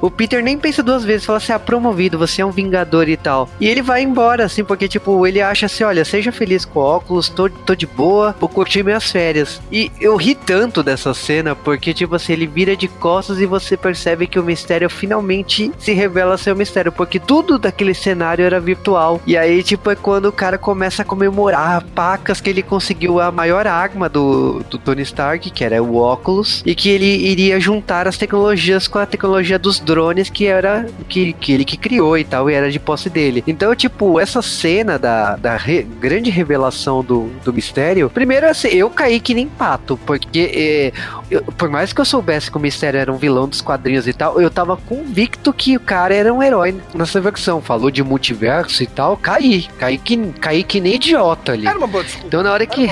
[0.00, 3.16] o Peter nem pensa duas vezes, fala assim, ah, promovido, você é um Vingador e
[3.16, 3.48] tal.
[3.60, 7.28] E ele vai embora, assim, porque, tipo, ele acha assim, olha, seja feliz com óculos,
[7.28, 9.60] tô, tô de boa, vou curtir minhas férias.
[9.70, 13.76] E eu ri tanto dessa cena, porque, tipo assim, ele vira de costas e você
[13.76, 18.60] percebe que o mistério finalmente se revela ser o mistério, porque tudo daquele cenário era
[18.60, 19.20] virtual.
[19.26, 23.30] E aí, tipo, é quando o cara começa a comemorar pacas que ele conseguiu a
[23.30, 28.08] maior arma do, do Tony Stark, que era o óculos, e que ele iria juntar
[28.08, 32.24] as tecnologias com a tecnologia dos drones, que era que, que ele que criou e
[32.24, 33.44] tal, e era de posse dele.
[33.46, 38.88] Então, tipo, essa cena da, da re- grande revelação do, do mistério, primeiro, assim, eu
[38.90, 40.92] caí que nem pato, porque é,
[41.30, 44.12] eu- por mais que eu soubesse que o mistério era um vilão dos quadrinhos e
[44.12, 47.60] tal, eu tava convicto que o cara era um herói nessa versão.
[47.60, 49.68] Falou de multiverso e tal, caí.
[49.78, 51.66] Caí que, caí que nem idiota ali.
[51.66, 52.26] Era uma boa desculpa.
[52.26, 52.88] Então na hora que.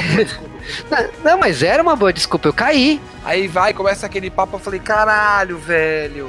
[0.91, 3.01] Não, não, mas era uma boa desculpa, eu caí.
[3.25, 6.29] Aí vai, começa aquele papo, eu falei, caralho, velho.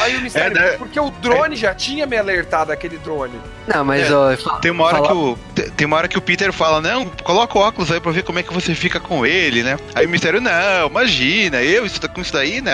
[0.00, 0.76] Aí o mistério, É, né?
[0.78, 3.38] porque o drone já tinha me alertado, aquele drone.
[3.66, 4.34] Não, mas É, ó.
[4.60, 7.04] Tem uma hora fala- que o te- tem uma hora que o Peter fala: "Não,
[7.22, 10.06] coloca o óculos aí pra ver como é que você fica com ele, né?" Aí
[10.06, 12.72] o Mistério: "Não, imagina, eu isso com isso daí não".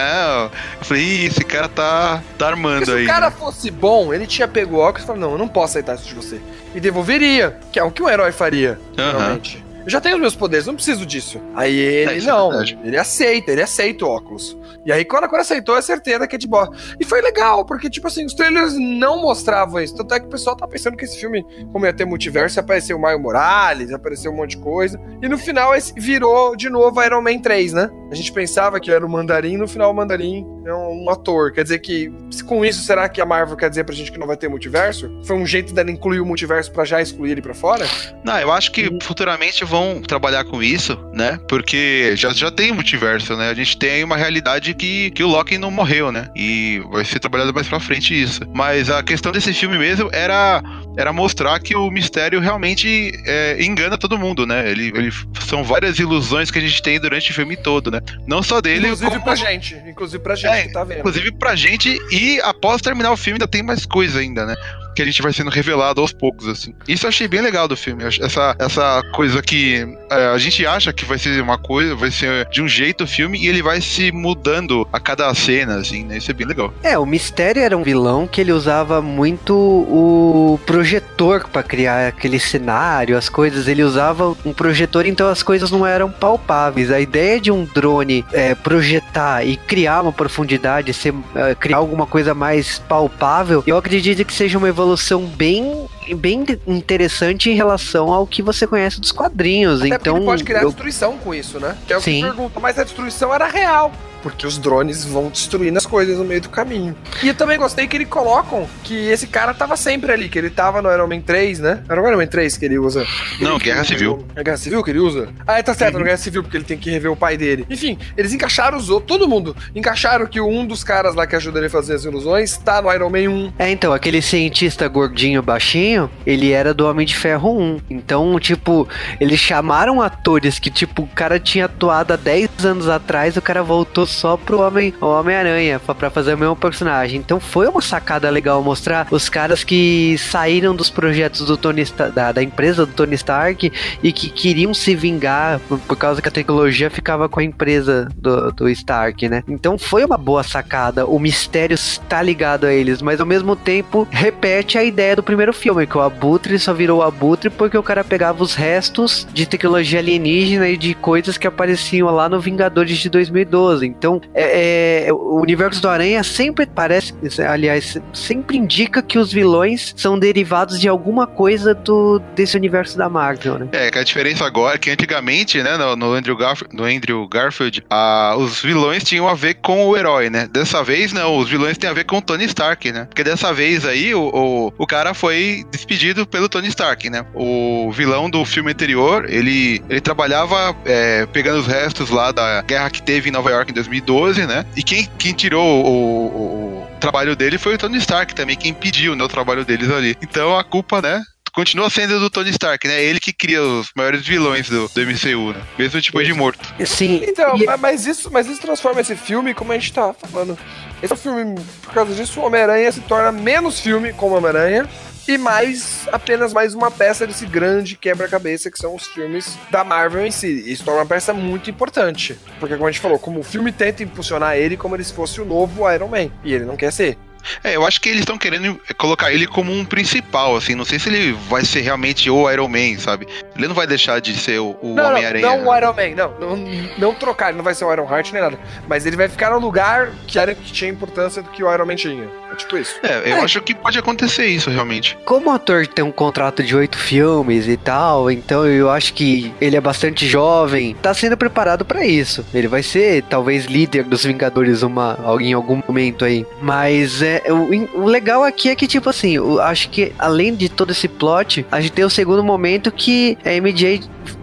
[0.79, 3.05] Eu falei: "Ih, esse cara tá tá armando se aí".
[3.05, 5.49] o cara né?" fosse bom, ele tinha pego o óculos e falou, não, eu não
[5.49, 6.41] posso aceitar isso de você.
[6.75, 9.13] E devolveria, que é o que um herói faria, Aham.
[9.13, 9.65] normalmente.
[9.89, 11.41] Eu já tenho os meus poderes, não preciso disso.
[11.55, 12.79] Aí ele É, é não, verdade.
[12.85, 14.55] ele aceita, ele aceita o óculos.
[14.85, 16.71] E aí quando, quando aceitou, é certeza que é de boa.
[17.01, 19.95] E foi legal, porque tipo assim, os trailers não mostravam isso.
[19.97, 22.63] Tanto é que o pessoal tá pensando que esse filme, como ia ter multiverso, ia
[22.63, 25.01] aparecer o Maio Morales, ia aparecer um monte de coisa.
[25.23, 27.89] E no final esse virou de novo Iron Man 3, né?
[28.11, 31.51] A gente pensava que era o Mandarim, no final o Mandarim é um, um ator.
[31.53, 32.13] Quer dizer que,
[32.47, 35.11] com isso, será que a Marvel quer dizer pra gente que não vai ter multiverso?
[35.25, 37.87] Foi um jeito dela incluir o multiverso pra já excluir ele pra fora?
[38.23, 41.39] Não, eu acho que futuramente vão trabalhar com isso, né?
[41.49, 43.51] Porque já, já tem multiverso, né?
[43.51, 46.29] A gente tem aí uma realidade que, que o Loki não morreu, né?
[46.37, 48.41] E vai ser trabalhado mais pra frente isso.
[48.55, 50.63] Mas a questão desse filme mesmo era,
[50.97, 54.71] era mostrar que o mistério realmente é, engana todo mundo, né?
[54.71, 55.13] Ele, ele-
[55.47, 58.01] são várias ilusões que a gente tem durante o filme todo, né?
[58.27, 59.75] Não só dele, inclusive como- pra gente.
[59.87, 60.99] Inclusive pra gente É, que tá vendo.
[61.01, 64.55] Inclusive pra gente, e após terminar o filme ainda tem mais coisa ainda, né?
[64.99, 66.75] Que a gente vai sendo revelado aos poucos, assim.
[66.89, 68.03] Isso eu achei bem legal do filme.
[68.03, 72.49] Essa, essa coisa que é, a gente acha que vai ser uma coisa, vai ser
[72.49, 76.19] de um jeito o filme, e ele vai se mudando a cada cena, assim, né?
[76.19, 76.75] Isso é bem legal.
[76.83, 82.41] É, o Mistério era um vilão que ele usava muito o projetor pra criar aquele
[82.41, 83.69] cenário, as coisas.
[83.69, 86.91] Ele usava um projetor, então as coisas não eram palpáveis.
[86.91, 92.05] A ideia de um drone é, projetar e criar uma profundidade, ser, é, criar alguma
[92.05, 94.88] coisa mais palpável, eu acredito que seja uma evolução
[95.37, 99.81] bem bem interessante em relação ao que você conhece dos quadrinhos.
[99.83, 101.77] Até então ele pode criar eu- destruição com isso, né?
[101.87, 102.23] Que é o que Sim.
[102.23, 103.93] pergunta, mas a destruição era real.
[104.21, 106.93] Porque os drones vão destruindo as coisas no meio do caminho.
[107.23, 110.51] E eu também gostei que eles colocam que esse cara tava sempre ali, que ele
[110.51, 111.85] tava no Iron Man 3, né?
[111.89, 113.07] Era o Iron Man 3 que ele usa.
[113.41, 114.27] Não, Guerra Civil.
[114.35, 115.29] É Guerra Civil que ele usa?
[115.47, 117.65] Ah, é, tá certo, no Guerra Civil, porque ele tem que rever o pai dele.
[117.71, 119.57] Enfim, eles encaixaram os outros, todo mundo.
[119.73, 122.93] Encaixaram que um dos caras lá que ajuda ele a fazer as ilusões tá no
[122.93, 123.53] Iron Man 1.
[123.57, 127.79] É, então, aquele cientista gordinho baixinho, ele era do Homem de Ferro 1.
[127.91, 128.87] Então, tipo,
[129.21, 133.63] eles chamaram atores que, tipo, o cara tinha atuado há 10 anos atrás, o cara
[133.63, 137.19] voltou só pro Homem- Homem-Aranha, pra fazer o mesmo personagem.
[137.19, 141.85] Então foi uma sacada legal mostrar os caras que saíram dos projetos do Tony
[142.15, 146.29] da, da empresa do Tony Stark e que queriam se vingar por, por causa que
[146.29, 149.43] a tecnologia ficava com a empresa do, do Stark, né?
[149.49, 151.07] Então foi uma boa sacada.
[151.07, 155.53] O mistério está ligado a eles, mas ao mesmo tempo repete a ideia do primeiro
[155.53, 159.99] filme, que o Abutre só virou Abutre porque o cara pegava os restos de tecnologia
[159.99, 163.87] alienígena e de coisas que apareciam lá no Vingadores de 2012.
[163.87, 167.15] Então, é, é, o universo do Aranha sempre parece,
[167.47, 173.09] aliás, sempre indica que os vilões são derivados de alguma coisa do desse universo da
[173.09, 173.69] Marvel, né?
[173.73, 177.27] É, que a diferença agora é que antigamente, né, no, no Andrew, Garf no Andrew
[177.29, 180.49] Garfield, ah, os vilões tinham a ver com o herói, né?
[180.51, 183.07] Dessa vez, não, os vilões têm a ver com o Tony Stark, né?
[183.07, 187.25] Porque dessa vez aí, o, o, o cara foi despedido pelo Tony Stark, né?
[187.35, 192.91] O vilão do filme anterior, ele, ele trabalhava é, pegando os restos lá da guerra
[192.91, 194.65] que teve em Nova York em 2012, né?
[194.77, 198.75] E quem, quem tirou o, o- o trabalho dele foi o Tony Stark também, quem
[198.75, 200.17] pediu né, o trabalho deles ali.
[200.23, 201.23] Então a culpa, né?
[201.53, 203.03] Continua sendo do Tony Stark, né?
[203.03, 205.61] Ele que cria os maiores vilões do, do MCU, né?
[205.79, 206.61] Mesmo depois de morto.
[206.87, 207.23] Sim.
[207.27, 210.57] Então, ma- mas isso, mas isso transforma esse filme, como a gente tava falando.
[211.03, 214.89] Esse filme, por causa disso, o Homem-Aranha se torna menos filme como Homem-Aranha
[215.29, 220.27] e mais apenas mais uma peça desse grande quebra-cabeça que são os filmes da Marvel
[220.27, 220.65] em si.
[220.71, 222.39] Isso torna uma peça muito importante.
[222.59, 225.41] Porque, como a gente falou, como o filme tenta impulsionar ele como ele se fosse
[225.41, 226.31] o novo Iron Man.
[226.43, 227.19] E ele não quer ser.
[227.63, 230.75] É, eu acho que eles estão querendo colocar ele como um principal, assim.
[230.75, 233.27] Não sei se ele vai ser realmente o Iron Man, sabe?
[233.57, 235.47] Ele não vai deixar de ser o, o não, não, Homem-Aranha.
[235.47, 236.57] não o Iron Man, não, não,
[236.99, 238.59] não trocar, ele não vai ser o Iron Heart nem nada.
[238.89, 241.87] Mas ele vai ficar no lugar que era que tinha importância do que o Iron
[241.87, 242.29] Man tinha.
[242.59, 242.95] É tipo isso.
[243.03, 245.17] É, eu acho que pode acontecer isso, realmente.
[245.25, 249.53] Como o ator tem um contrato de oito filmes e tal, então eu acho que
[249.61, 252.45] ele é bastante jovem, tá sendo preparado pra isso.
[252.53, 256.45] Ele vai ser talvez líder dos Vingadores uma, em algum momento aí.
[256.61, 260.69] Mas é, o, o legal aqui é que, tipo assim, eu acho que além de
[260.69, 264.03] todo esse plot, a gente tem o segundo momento que é MJ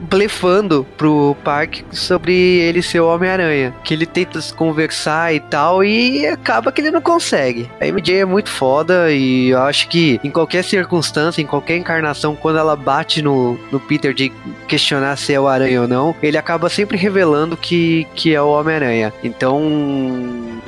[0.10, 3.74] blefando pro Park sobre ele ser o Homem-Aranha.
[3.84, 7.70] Que ele tenta se conversar e tal, e acaba que ele não consegue.
[7.80, 12.36] A MJ é muito foda e eu acho que em qualquer circunstância, em qualquer encarnação,
[12.36, 14.32] quando ela bate no, no Peter de
[14.68, 18.50] questionar se é o Aranha ou não, ele acaba sempre revelando que, que é o
[18.50, 19.14] Homem-Aranha.
[19.24, 19.62] Então.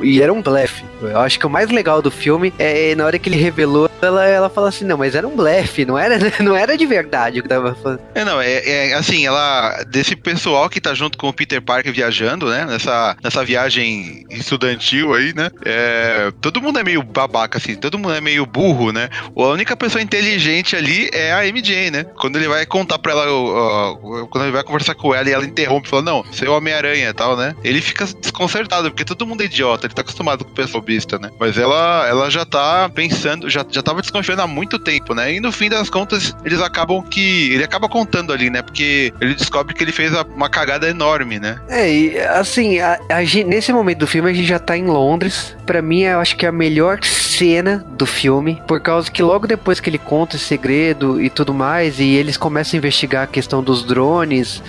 [0.01, 0.83] E era um blefe.
[1.01, 4.25] Eu acho que o mais legal do filme é na hora que ele revelou, ela,
[4.25, 7.43] ela fala assim: não, mas era um blefe, não era, não era de verdade o
[7.43, 7.99] que tava falando.
[8.13, 9.83] É, não, é, é assim, ela.
[9.87, 12.65] Desse pessoal que tá junto com o Peter Parker viajando, né?
[12.65, 15.49] Nessa, nessa viagem estudantil aí, né?
[15.65, 19.09] É, todo mundo é meio babaca, assim, todo mundo é meio burro, né?
[19.35, 22.05] A única pessoa inteligente ali é a MJ, né?
[22.19, 25.33] Quando ele vai contar pra ela, ó, ó, quando ele vai conversar com ela e
[25.33, 27.55] ela interrompe, fala, não, você é o Homem-Aranha e tal, né?
[27.63, 31.17] Ele fica desconcertado, porque todo mundo é idiota, ele tá acostumado com o pessoal besta,
[31.19, 31.29] né?
[31.39, 35.33] Mas ela, ela já tá pensando, já, já tava desconfiando há muito tempo, né?
[35.33, 37.51] E no fim das contas, eles acabam que.
[37.53, 38.61] Ele acaba contando ali, né?
[38.61, 41.59] Porque ele descobre que ele fez uma cagada enorme, né?
[41.69, 45.55] É, e assim, a- a nesse momento do filme a gente já tá em Londres.
[45.65, 49.45] Pra mim, eu acho que é a melhor cena do filme, por causa que logo
[49.47, 53.27] depois que ele conta esse segredo e tudo mais, e eles começam a investigar a
[53.27, 54.61] questão dos drones,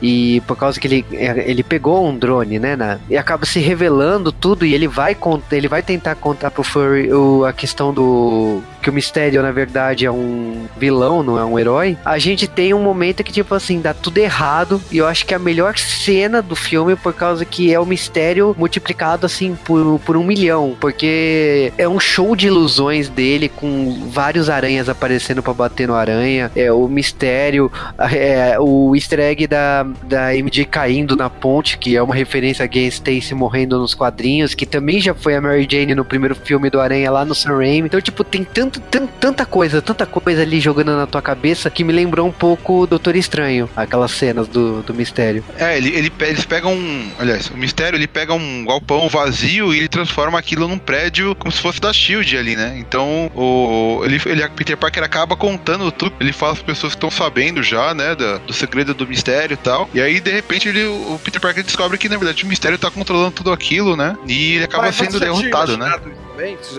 [0.00, 3.58] e por causa que ele, é, ele pegou um drone, né, na- e acaba se
[3.60, 5.16] revelando tudo, e ele vai,
[5.50, 10.04] ele vai tentar contar pro Furry o- a questão do que o Mistério, na verdade,
[10.06, 13.80] é um vilão, não é um herói, a gente tem um momento que, tipo assim,
[13.80, 14.80] dá tudo errado.
[14.90, 17.86] E eu acho que é a melhor cena do filme, por causa que é o
[17.86, 20.76] mistério multiplicado, assim, por, por um milhão.
[20.80, 26.50] Porque é um show de ilusões dele, com vários aranhas aparecendo pra bater no aranha.
[26.54, 27.70] É o mistério,
[28.12, 32.68] é, o easter egg da, da MJ caindo na ponte, que é uma referência a
[32.68, 36.70] Gwen Stacy morrendo nos quadrinhos, que também já foi a Mary Jane no primeiro filme
[36.70, 37.86] do Aranha lá no Sam Raimi.
[37.86, 41.84] Então, tipo, tem tanto, tan- tanta coisa, tanta coisa ali jogando na tua cabeça que
[41.84, 45.44] me lembrou um pouco o Doutor Estranho, aquelas cenas do, do mistério.
[45.58, 47.08] É, ele, ele, eles pegam um.
[47.18, 51.50] Aliás, o mistério ele pega um galpão vazio e ele transforma aquilo num prédio como
[51.52, 52.74] se fosse da Shield ali, né?
[52.78, 54.02] Então o.
[54.04, 56.14] Ele, ele, Peter Parker acaba contando tudo.
[56.20, 58.14] Ele fala as pessoas que estão sabendo já, né?
[58.14, 59.88] da- do segredo do mistério e tal.
[59.94, 62.90] E aí, de repente, ele, o Peter Parker descobre que, na verdade, o mistério tá
[62.90, 64.16] controlando tudo aquilo, né?
[64.26, 65.94] E ele acaba Mas sendo derrotado, né?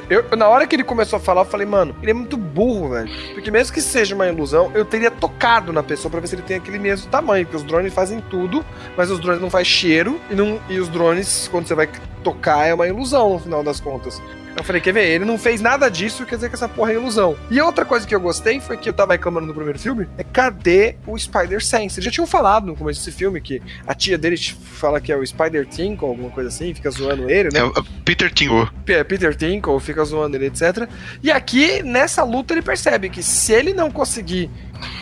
[0.09, 2.89] eu- na hora que ele começou a falar, eu falei, mano, ele é muito burro,
[2.89, 3.09] velho.
[3.33, 6.41] Porque mesmo que seja uma ilusão, eu teria tocado na pessoa pra ver se ele
[6.41, 7.45] tem aquele mesmo tamanho.
[7.45, 8.65] Porque os drones fazem tudo,
[8.97, 10.19] mas os drones não fazem cheiro.
[10.29, 11.87] E, não, e os drones, quando você vai
[12.23, 14.21] tocar, é uma ilusão no final das contas.
[14.55, 15.07] Eu falei, quer ver?
[15.07, 17.35] Ele não fez nada disso, quer dizer que essa porra é ilusão.
[17.49, 20.23] E outra coisa que eu gostei foi que eu tava reclamando no primeiro filme, é
[20.23, 21.95] cadê o Spider-Sense?
[21.95, 25.17] Eles já tinham falado no começo desse filme que a tia dele fala que é
[25.17, 27.59] o Spider-Tinkle, alguma coisa assim, fica zoando ele, né?
[27.59, 28.69] É o Peter Tingle.
[28.87, 30.87] É, Peter Tinkle, fica zoando ele, etc.
[31.21, 34.49] E aqui, nessa luta, ele percebe que se ele não conseguir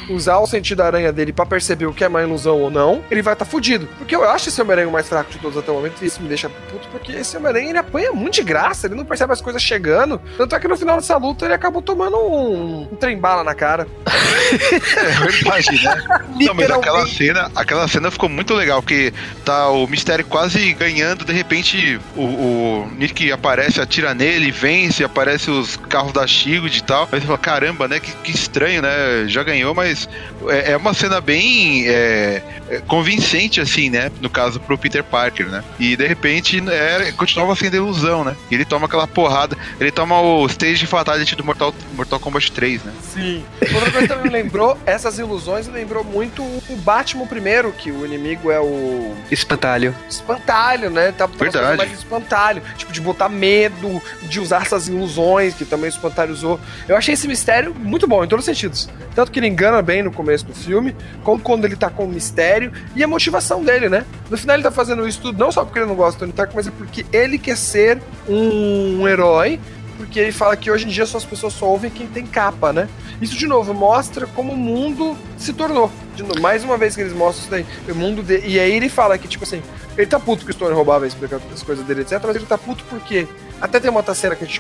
[0.10, 3.22] usar o sentido aranha dele pra perceber o que é uma ilusão ou não, ele
[3.22, 3.88] vai estar tá fudido.
[3.98, 6.22] Porque eu acho esse Homem-Aranha o mais fraco de todos até o momento, e isso
[6.22, 9.42] me deixa puto, porque esse Homem-Aranha ele apanha muito de graça, ele não percebe as
[9.42, 10.22] coisas chegando.
[10.38, 13.88] Tanto é que no final dessa luta ele acabou tomando um, um trem-bala na cara.
[14.52, 16.04] É verdade, né?
[16.46, 19.14] não, mas aquela cena, aquela cena ficou muito legal, porque
[19.46, 25.50] tá o mistério quase ganhando, de repente o, o Nick aparece, atira nele, vence, aparece
[25.50, 27.08] os carros da Shield e tal.
[27.12, 28.00] Aí você fala, caramba, né?
[28.00, 29.26] Que, que estranho, né?
[29.28, 30.08] Já ganhou, mas
[30.48, 34.12] é, é uma cena bem é, é, convincente, assim, né?
[34.22, 35.64] No caso, pro Peter Parker, né?
[35.80, 38.36] E de repente é, continuava sendo ilusão, né?
[38.50, 42.84] E ele toma aquela porrada, ele toma o stage fatality do Mortal, Mortal Kombat 3,
[42.84, 42.94] né?
[43.02, 43.44] Sim.
[43.74, 48.06] Outra coisa também me lembrou, essas ilusões me lembrou muito o Batman primeiro, que o
[48.06, 49.16] inimigo é o.
[49.30, 49.96] Espantalho.
[50.10, 51.12] Espantalho, né?
[51.12, 51.78] Tá, Verdade.
[51.78, 52.62] mais espantalho.
[52.78, 56.60] Tipo, de botar medo, de usar essas ilusões que também o espantalho usou.
[56.88, 58.90] Eu achei esse mistério muito bom, em todos os sentidos.
[59.16, 62.08] Tanto que ele engana bem no começo do filme, como quando ele tá com o
[62.08, 64.04] mistério e a motivação dele, né?
[64.30, 66.32] No final ele tá fazendo isso tudo não só porque ele não gosta do Tony
[66.32, 69.60] Stark, mas é porque ele quer ser um, herói
[69.98, 72.74] porque ele fala que hoje em dia só as pessoas só ouvem quem tem capa,
[72.74, 72.90] né?
[73.22, 75.92] Isso, de novo, mostra como o mundo se tornou.
[76.18, 77.66] Novo, mais uma vez que eles mostram isso daí.
[77.88, 78.40] O mundo de...
[78.40, 79.62] E aí ele fala que, tipo assim,
[80.02, 82.20] ele tá puto que o Stone roubava as coisas dele, etc.
[82.24, 83.28] Mas ele tá puto porque.
[83.62, 84.60] Até tem uma cena que a gente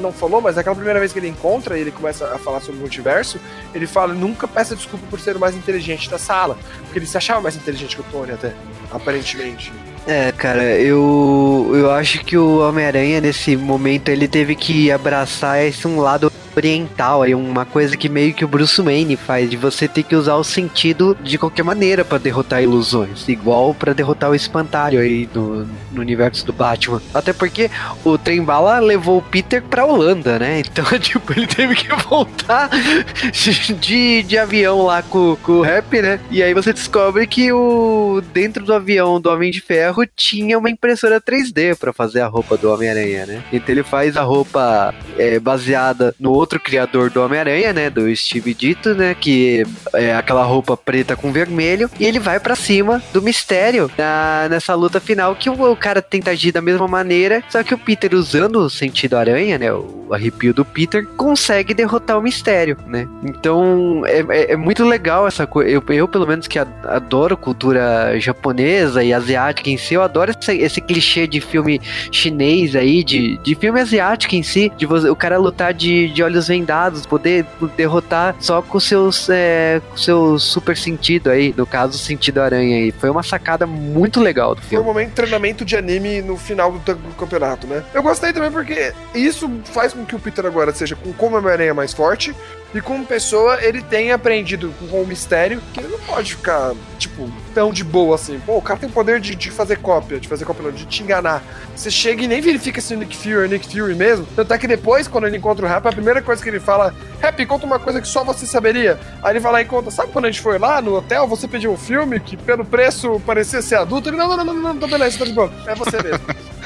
[0.00, 2.80] não falou, mas naquela primeira vez que ele encontra ele começa a falar sobre o
[2.80, 3.40] multiverso,
[3.74, 6.56] ele fala: nunca peça desculpa por ser o mais inteligente da sala.
[6.82, 8.52] Porque ele se achava mais inteligente que o Tony, até,
[8.92, 9.72] aparentemente.
[10.06, 15.88] É, cara, eu, eu acho que o Homem-Aranha, nesse momento, ele teve que abraçar esse
[15.88, 19.86] um lado oriental, aí uma coisa que meio que o Bruce Wayne faz, de você
[19.86, 24.34] ter que usar o sentido de qualquer maneira para derrotar ilusões, igual para derrotar o
[24.34, 27.00] espantalho aí no, no, universo do Batman.
[27.12, 27.70] Até porque
[28.04, 30.62] o trem bala levou o Peter pra Holanda, né?
[30.76, 32.68] Então, tipo, ele teve que voltar
[33.80, 36.20] de, de avião lá com, com o rap, né?
[36.30, 40.68] E aí você descobre que o dentro do avião do Homem de Ferro tinha uma
[40.68, 43.42] impressora 3D para fazer a roupa do Homem-Aranha, né?
[43.52, 47.90] Então ele faz a roupa é, baseada no outro criador do Homem-Aranha, né?
[47.90, 49.14] Do Steve Dito, né?
[49.18, 51.90] Que é aquela roupa preta com vermelho.
[51.98, 56.00] E ele vai para cima do mistério na, nessa luta final que o, o, cara
[56.00, 57.42] tenta agir da mesma maneira.
[57.48, 59.72] Só que o Peter, usando o sentido aranha, né?
[59.72, 63.08] O arrepio do Peter, consegue derrotar o mistério, né?
[63.24, 65.68] Então é, é, é muito legal essa coisa.
[65.68, 70.56] Eu, eu, pelo menos, que adoro cultura japonesa e asiática em si, eu adoro esse,
[70.58, 71.80] esse clichê de filme
[72.12, 76.22] chinês aí, de, de filme asiático em si, de você, o cara lutar de, de
[76.22, 81.98] olhos vendados, poder derrotar só com seus, é, com seu super sentido aí, no caso,
[81.98, 82.92] sentido aranha aí.
[82.92, 84.76] Foi uma sacada muito legal do filme.
[84.76, 87.82] Foi um momento de treinamento de anime no final do, do campeonato, né?
[87.94, 91.74] Eu gostei também porque isso faz com que o Peter agora seja com como Homem-Aranha
[91.74, 92.34] mais forte,
[92.74, 97.30] e como pessoa, ele tem aprendido com o mistério que ele não pode ficar, tipo,
[97.54, 98.38] tão de boa assim.
[98.44, 100.84] Pô, o cara tem o poder de, de fazer cópia, de fazer cópia, não, de
[100.84, 101.42] te enganar.
[101.74, 104.26] Você chega e nem verifica se o Nick Fury é Nick Fury mesmo.
[104.36, 106.94] Tanto é que depois, quando ele encontra o Rap, a primeira coisa que ele fala:
[107.20, 108.98] Rap, conta uma coisa que só você saberia.
[109.22, 111.48] Aí ele vai lá e conta: Sabe quando a gente foi lá no hotel, você
[111.48, 114.10] pediu um filme que pelo preço parecia ser adulto?
[114.10, 115.52] Ele: Não, não, não, não, não, não, beleza, tá de boa.
[115.66, 116.20] É você mesmo.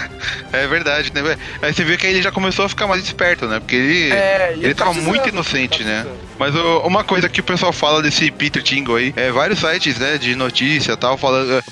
[0.53, 1.37] é verdade, né?
[1.63, 3.61] Aí você viu que ele já começou a ficar mais esperto, né?
[3.61, 6.07] Porque ele, é, ele, ele tá tava muito inocente, tá né?
[6.41, 10.17] Mas uma coisa que o pessoal fala desse Peter Tingle aí, é vários sites, né,
[10.17, 11.63] de notícia tal, falando,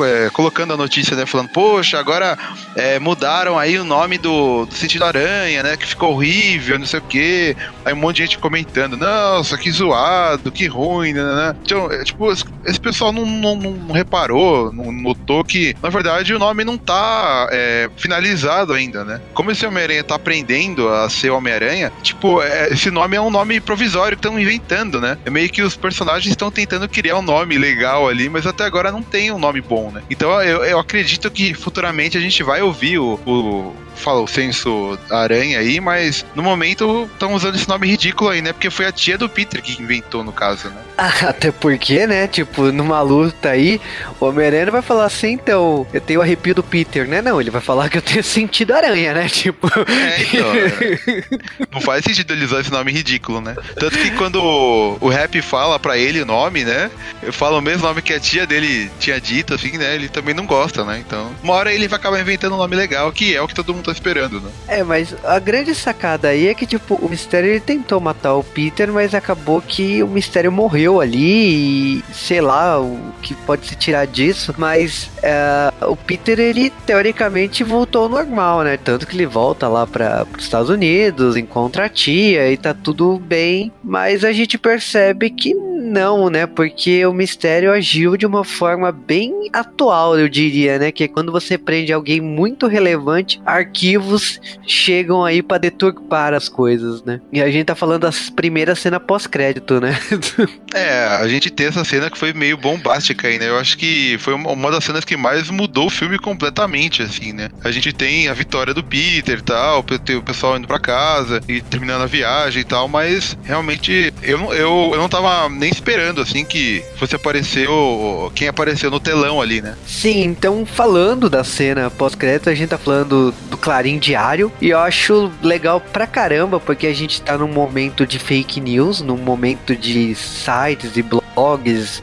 [0.00, 2.38] é, colocando a notícia, né, falando, poxa, agora
[2.74, 7.00] é, mudaram aí o nome do, do Sentido Aranha, né, que ficou horrível, não sei
[7.00, 7.54] o quê.
[7.84, 11.56] Aí um monte de gente comentando, nossa, que zoado, que ruim, né, né.
[11.62, 16.38] Então, é, tipo, esse pessoal não, não, não, reparou, não notou que, na verdade, o
[16.38, 19.20] nome não tá é, finalizado ainda, né.
[19.34, 23.60] Como esse Homem-Aranha tá aprendendo a ser Homem-Aranha, tipo, é, esse nome é um nome
[23.60, 25.18] provisório estão inventando, né?
[25.24, 28.90] É meio que os personagens estão tentando criar um nome legal ali, mas até agora
[28.90, 30.02] não tem um nome bom, né?
[30.10, 34.98] Então eu, eu acredito que futuramente a gente vai ouvir o, o fala o senso
[35.10, 38.52] aranha aí, mas no momento estão usando esse nome ridículo aí, né?
[38.52, 40.82] Porque foi a tia do Peter que inventou, no caso, né?
[40.96, 42.26] Até porque, né?
[42.26, 43.80] Tipo, numa luta aí,
[44.20, 47.20] o Homem-Aranha vai falar assim, então, eu tenho o arrepio do Peter, né?
[47.20, 49.28] Não, ele vai falar que eu tenho sentido aranha, né?
[49.28, 49.68] Tipo.
[49.68, 50.54] É, então.
[50.54, 51.24] é.
[51.72, 53.54] Não faz sentido ele usar esse nome ridículo, né?
[53.78, 56.90] Tanto que quando o, o Rap fala pra ele o nome, né?
[57.22, 59.94] Eu falo o mesmo nome que a tia dele tinha dito, assim, né?
[59.94, 61.02] Ele também não gosta, né?
[61.04, 63.74] Então, uma hora ele vai acabar inventando um nome legal, que é o que todo
[63.74, 64.50] mundo tá esperando, né?
[64.68, 68.42] É, mas a grande sacada aí é que, tipo, o Mistério ele tentou matar o
[68.42, 73.76] Peter, mas acabou que o Mistério morreu ali e sei lá o que pode se
[73.76, 78.76] tirar disso, mas é, o Peter ele teoricamente voltou ao normal, né?
[78.76, 83.18] Tanto que ele volta lá para os Estados Unidos, encontra a tia e tá tudo
[83.18, 85.54] bem, mas a gente percebe que
[85.94, 86.44] não, né?
[86.44, 90.90] Porque o mistério agiu de uma forma bem atual, eu diria, né?
[90.90, 97.04] Que é quando você prende alguém muito relevante, arquivos chegam aí para deturpar as coisas,
[97.04, 97.20] né?
[97.32, 99.96] E a gente tá falando das primeiras cenas pós-crédito, né?
[100.74, 103.48] é, a gente tem essa cena que foi meio bombástica aí, né?
[103.48, 107.50] Eu acho que foi uma das cenas que mais mudou o filme completamente, assim, né?
[107.62, 111.60] A gente tem a vitória do Peter e tal, o pessoal indo para casa e
[111.60, 116.46] terminando a viagem e tal, mas realmente eu, eu, eu não tava nem esperando, assim,
[116.46, 119.76] que fosse aparecer o, quem apareceu no telão ali, né?
[119.86, 124.78] Sim, então falando da cena pós-crédito, a gente tá falando do Clarim Diário, e eu
[124.78, 129.76] acho legal pra caramba, porque a gente tá num momento de fake news, num momento
[129.76, 131.23] de sites e blogs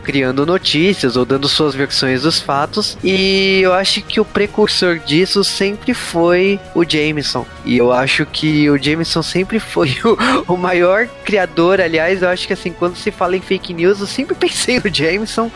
[0.03, 5.43] criando notícias ou dando suas versões dos fatos, e eu acho que o precursor disso
[5.43, 7.45] sempre foi o Jameson.
[7.65, 9.95] E eu acho que o Jameson sempre foi
[10.47, 13.99] o, o maior criador, aliás, eu acho que assim, quando se fala em fake news,
[13.99, 15.51] eu sempre pensei no Jameson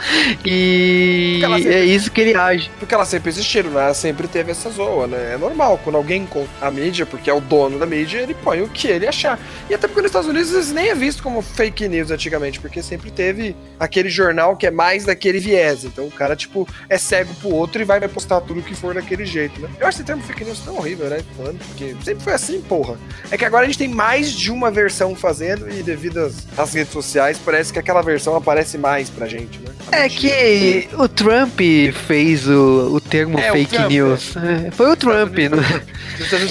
[0.45, 2.71] e sempre, é isso que ele age.
[2.79, 3.93] Porque elas sempre existiram, né?
[3.93, 5.33] Sempre teve essa zoa, né?
[5.33, 8.61] É normal, quando alguém com a mídia, porque é o dono da mídia, ele põe
[8.61, 9.39] o que ele achar.
[9.69, 12.81] E até porque nos Estados Unidos isso nem é visto como fake news antigamente, porque
[12.81, 15.83] sempre teve aquele jornal que é mais daquele viés.
[15.83, 19.25] Então o cara, tipo, é cego pro outro e vai, postar tudo que for daquele
[19.25, 19.69] jeito, né?
[19.79, 21.23] Eu acho esse termo fake news tão horrível, né?
[21.35, 22.97] Falando, porque sempre foi assim, porra.
[23.31, 26.73] É que agora a gente tem mais de uma versão fazendo e devido às, às
[26.73, 29.73] redes sociais, parece que aquela versão aparece mais pra gente, né?
[29.91, 31.59] É que o Trump
[32.07, 34.35] fez o, o termo é, fake o Trump, news.
[34.37, 34.71] É.
[34.71, 35.83] Foi o Trump, né?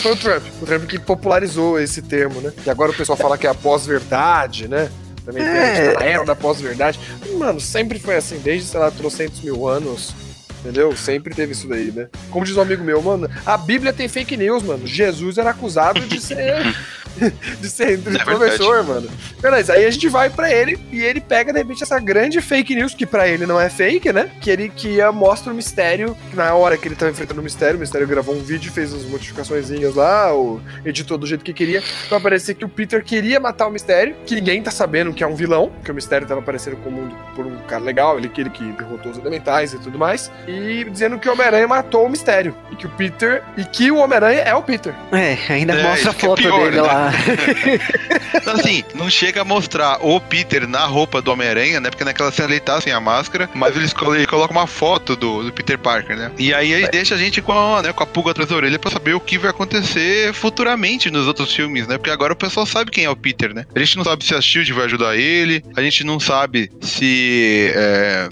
[0.02, 0.42] Foi o Trump.
[0.60, 2.52] O Trump que popularizou esse termo, né?
[2.66, 4.90] E agora o pessoal fala que é a pós-verdade, né?
[5.24, 5.94] Também é.
[5.98, 6.98] a era da pós-verdade.
[7.38, 10.14] Mano, sempre foi assim, desde, sei lá, trocentos mil anos.
[10.60, 10.96] Entendeu?
[10.96, 12.08] Sempre teve isso daí, né?
[12.30, 14.86] Como diz um amigo meu, mano, a Bíblia tem fake news, mano.
[14.86, 16.74] Jesus era acusado de ser
[17.60, 19.08] de ser de é professor, mano.
[19.40, 22.74] Beleza, aí a gente vai para ele e ele pega, de repente, essa grande fake
[22.74, 24.30] news, que para ele não é fake, né?
[24.40, 27.80] Que ele que mostra o mistério, na hora que ele tava enfrentando o mistério, o
[27.80, 32.20] mistério gravou um vídeo, fez as modificações lá, o editou do jeito que queria, pra
[32.20, 35.34] parecer que o Peter queria matar o mistério, que ninguém tá sabendo que é um
[35.34, 38.64] vilão, que o mistério tava aparecendo como um, por um cara legal, ele aquele que
[38.72, 42.76] derrotou os elementais e tudo mais, e dizendo que o Homem-Aranha matou o mistério, e
[42.76, 44.94] que o Peter, e que o Homem-Aranha é o Peter.
[45.12, 46.82] É, ainda é, mostra a é foto é pior, dele né?
[46.82, 47.03] lá.
[48.34, 51.90] então, assim, não chega a mostrar o Peter na roupa do Homem-Aranha, né?
[51.90, 55.44] Porque naquela cena ele tá sem a máscara, mas eles ele colocam uma foto do,
[55.44, 56.30] do, Peter Parker, né?
[56.38, 58.78] E aí ele deixa a gente com a, né, com a pulga atrás da orelha
[58.78, 61.98] pra saber o que vai acontecer futuramente nos outros filmes, né?
[61.98, 63.64] Porque agora o pessoal sabe quem é o Peter, né?
[63.74, 67.72] A gente não sabe se a Shield vai ajudar ele, a gente não sabe se.
[67.74, 68.28] É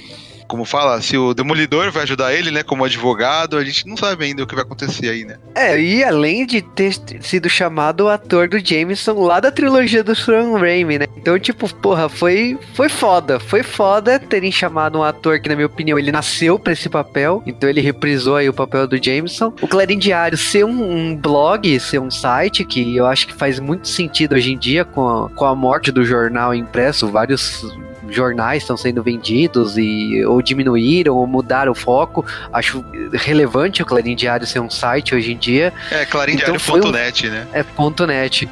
[0.52, 4.26] como fala, se o Demolidor vai ajudar ele, né, como advogado, a gente não sabe
[4.26, 5.38] ainda o que vai acontecer aí, né?
[5.54, 6.92] É, e além de ter
[7.22, 11.06] sido chamado o ator do Jameson lá da trilogia do Sam Raimi, né?
[11.16, 13.40] Então, tipo, porra, foi, foi foda.
[13.40, 17.42] Foi foda terem chamado um ator que, na minha opinião, ele nasceu pra esse papel.
[17.46, 19.54] Então ele reprisou aí o papel do Jameson.
[19.62, 23.58] O Clarim Diário ser um, um blog, ser um site, que eu acho que faz
[23.58, 27.08] muito sentido hoje em dia com a, com a morte do jornal impresso.
[27.08, 27.64] Vários
[28.14, 32.24] jornais estão sendo vendidos e ou diminuíram ou mudaram o foco.
[32.52, 35.72] Acho relevante o Clarim Diário ser um site hoje em dia.
[35.90, 37.46] É, clarimdiário.net, então, um, né?
[37.52, 38.48] É ponto .net.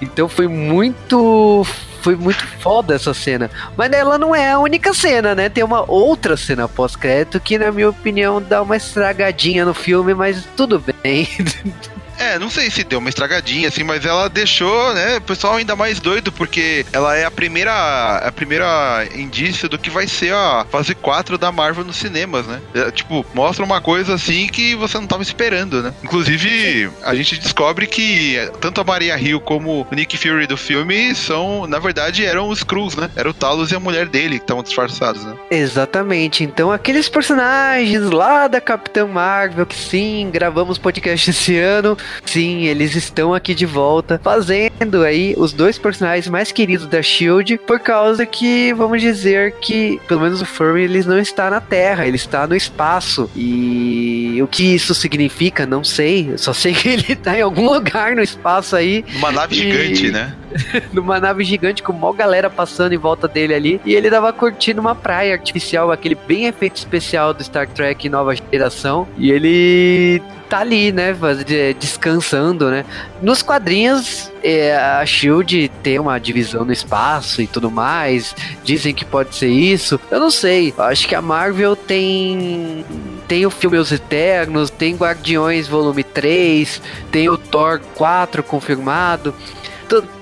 [0.00, 1.66] Então foi muito
[2.04, 3.50] foi muito foda essa cena.
[3.76, 5.48] Mas ela não é a única cena, né?
[5.48, 10.44] Tem uma outra cena pós-crédito que, na minha opinião, dá uma estragadinha no filme, mas
[10.54, 11.26] tudo bem.
[12.24, 15.76] É, não sei se deu uma estragadinha, assim, mas ela deixou, né, o pessoal ainda
[15.76, 20.66] mais doido, porque ela é a primeira, a primeira indício do que vai ser a
[20.70, 22.60] fase 4 da Marvel nos cinemas, né?
[22.74, 25.92] É, tipo, mostra uma coisa assim que você não tava esperando, né?
[26.02, 31.14] Inclusive, a gente descobre que tanto a Maria Hill como o Nick Fury do filme
[31.14, 33.10] são, na verdade, eram os Cruz, né?
[33.14, 35.34] Era o Talos e a mulher dele que estavam disfarçados, né?
[35.50, 36.42] Exatamente.
[36.42, 42.94] Então, aqueles personagens lá da Capitã Marvel, que sim, gravamos podcast esse ano, Sim, eles
[42.94, 48.26] estão aqui de volta, fazendo aí os dois personagens mais queridos da Shield, por causa
[48.26, 52.46] que, vamos dizer que, pelo menos o Furry, ele não está na Terra, ele está
[52.46, 53.30] no espaço.
[53.34, 56.32] E o que isso significa, não sei.
[56.36, 59.04] só sei que ele está em algum lugar no espaço aí.
[59.16, 59.58] Uma nave e...
[59.58, 60.34] gigante, né?
[60.92, 63.80] numa nave gigante com uma galera passando em volta dele ali.
[63.84, 68.34] E ele tava curtindo uma praia artificial, aquele bem efeito especial do Star Trek Nova
[68.34, 69.06] Geração.
[69.18, 70.22] E ele
[70.54, 72.84] tá ali, né, de- descansando, né?
[73.20, 78.34] Nos quadrinhos, é, a Shield tem uma divisão no espaço e tudo mais.
[78.62, 79.98] Dizem que pode ser isso.
[80.10, 80.72] Eu não sei.
[80.78, 82.84] Acho que a Marvel tem
[83.26, 86.80] tem o filme Os Eternos, tem Guardiões Volume 3,
[87.10, 89.34] tem o Thor 4 confirmado.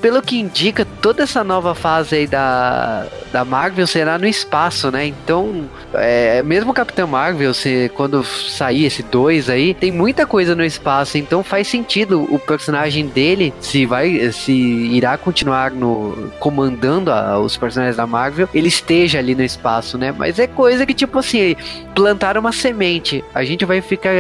[0.01, 5.07] Pelo que indica, toda essa nova fase aí da, da Marvel será no espaço, né?
[5.07, 5.65] Então,
[5.95, 10.65] é, mesmo o Capitão Marvel, se, quando sair esse 2 aí, tem muita coisa no
[10.65, 17.39] espaço, então faz sentido o personagem dele, se vai, se irá continuar no comandando a-
[17.39, 20.15] os personagens da Marvel, ele esteja ali no espaço, né?
[20.17, 21.57] Mas é coisa que, tipo assim,
[21.95, 23.25] plantar uma semente.
[23.35, 24.13] A gente vai ficar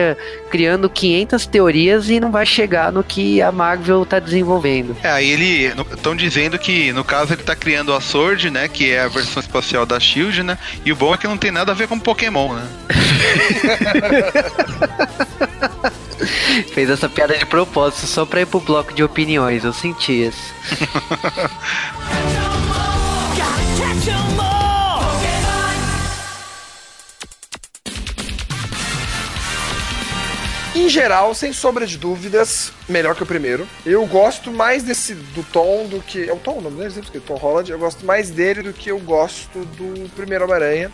[0.51, 4.97] criando 500 teorias e não vai chegar no que a Marvel tá desenvolvendo.
[5.03, 5.73] É, aí ele.
[5.93, 8.69] Estão dizendo que, no caso, ele tá criando a Sword, né?
[8.69, 10.59] Que é a versão espacial da Shield, né?
[10.85, 12.69] E o bom é que não tem nada a ver com Pokémon, né?
[16.73, 20.55] Fez essa piada de propósito só pra ir pro bloco de opiniões, eu senti isso.
[30.75, 33.69] Em geral, sem sombra de dúvidas, melhor que o primeiro.
[33.85, 36.27] Eu gosto mais desse do Tom do que.
[36.27, 36.89] É o Tom, o nome dele?
[36.89, 37.71] Sempre esqueci, Tom Holland.
[37.71, 40.91] Eu gosto mais dele do que eu gosto do primeiro Homem-Aranha.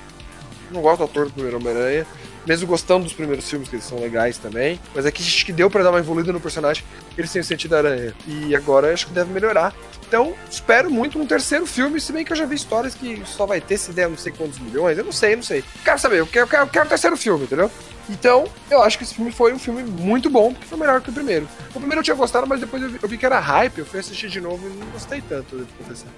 [0.73, 2.05] Não gosto do ator do primeiro Homem-Aranha.
[2.45, 4.81] Mesmo gostando dos primeiros filmes, que eles são legais também.
[4.93, 6.83] Mas aqui acho que deu pra dar uma evoluída no personagem.
[7.17, 8.13] Eles têm o sentido da aranha.
[8.27, 9.73] E agora acho que deve melhorar.
[10.09, 13.45] Então, espero muito um terceiro filme, se bem que eu já vi histórias que só
[13.45, 14.97] vai ter se der não sei quantos milhões.
[14.97, 15.63] Eu não sei, não sei.
[15.85, 17.71] Quero saber, eu quero, eu quero, eu quero um terceiro filme, entendeu?
[18.09, 21.11] Então, eu acho que esse filme foi um filme muito bom, porque foi melhor que
[21.11, 21.47] o primeiro.
[21.75, 23.87] O primeiro eu tinha gostado, mas depois eu vi, eu vi que era hype, eu
[23.87, 25.69] fui assistir de novo e não gostei tanto do.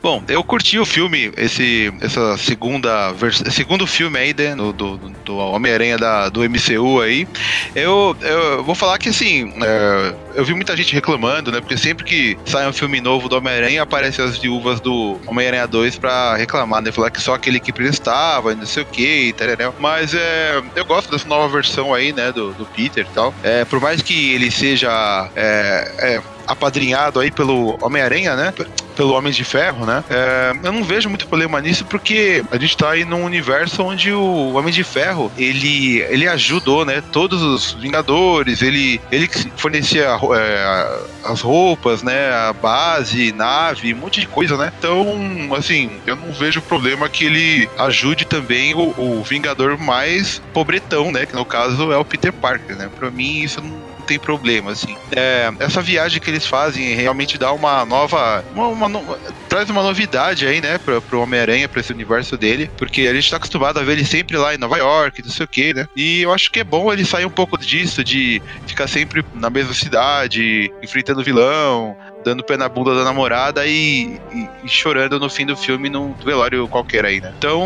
[0.02, 3.12] Bom, eu curti o filme, esse essa segunda
[3.50, 5.98] segundo filme aí né, do, do, do Homem-Aranha
[6.32, 7.26] do MCU aí.
[7.74, 11.60] Eu, eu vou falar que assim, é, eu vi muita gente reclamando, né?
[11.60, 15.98] Porque sempre que sai um filme novo do Homem-Aranha, aparecem as viúvas do Homem-Aranha 2
[15.98, 16.92] pra reclamar, né?
[16.92, 20.84] Falar que só aquele que prestava, não sei o que, e tal, Mas é, eu
[20.84, 22.32] gosto dessa nova versão aí, né?
[22.32, 23.34] Do, do Peter e tal.
[23.42, 24.90] É, por mais que ele seja
[25.34, 28.54] é, é, apadrinhado aí pelo Homem-Aranha, né?
[29.00, 30.04] Pelo Homem de Ferro, né?
[30.10, 34.12] É, eu não vejo muito problema nisso porque a gente tá aí num universo onde
[34.12, 37.02] o Homem de Ferro ele, ele ajudou, né?
[37.10, 39.26] Todos os Vingadores, ele, ele
[39.56, 42.30] fornecia é, as roupas, né?
[42.30, 44.70] A base, nave, um monte de coisa, né?
[44.78, 51.10] Então, assim, eu não vejo problema que ele ajude também o, o Vingador mais pobretão,
[51.10, 51.24] né?
[51.24, 52.90] Que no caso é o Peter Parker, né?
[52.98, 54.96] Pra mim, isso não tem problema, assim.
[55.14, 58.44] É, essa viagem que eles fazem realmente dá uma nova.
[58.52, 59.16] Uma, uma no-
[59.48, 63.30] traz uma novidade aí, né, pro, pro Homem-Aranha, pra esse universo dele, porque a gente
[63.30, 65.86] tá acostumado a ver ele sempre lá em Nova York, não sei o que, né?
[65.96, 69.48] E eu acho que é bom ele sair um pouco disso, de ficar sempre na
[69.48, 75.28] mesma cidade, enfrentando vilão, dando pé na bunda da namorada e, e- e chorando no
[75.30, 77.32] fim do filme num velório qualquer aí, né?
[77.38, 77.62] Então,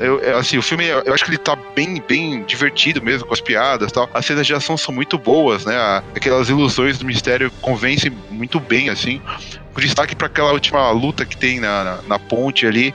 [0.00, 3.40] eu, assim, o filme, eu acho que ele tá bem, bem divertido mesmo, com as
[3.40, 4.08] piadas e tal.
[4.14, 5.74] As cenas de ação são muito boas, né?
[6.16, 9.20] Aquelas ilusões do mistério convencem muito bem, assim.
[9.74, 12.94] Com destaque para aquela última luta que tem na, na, na ponte ali.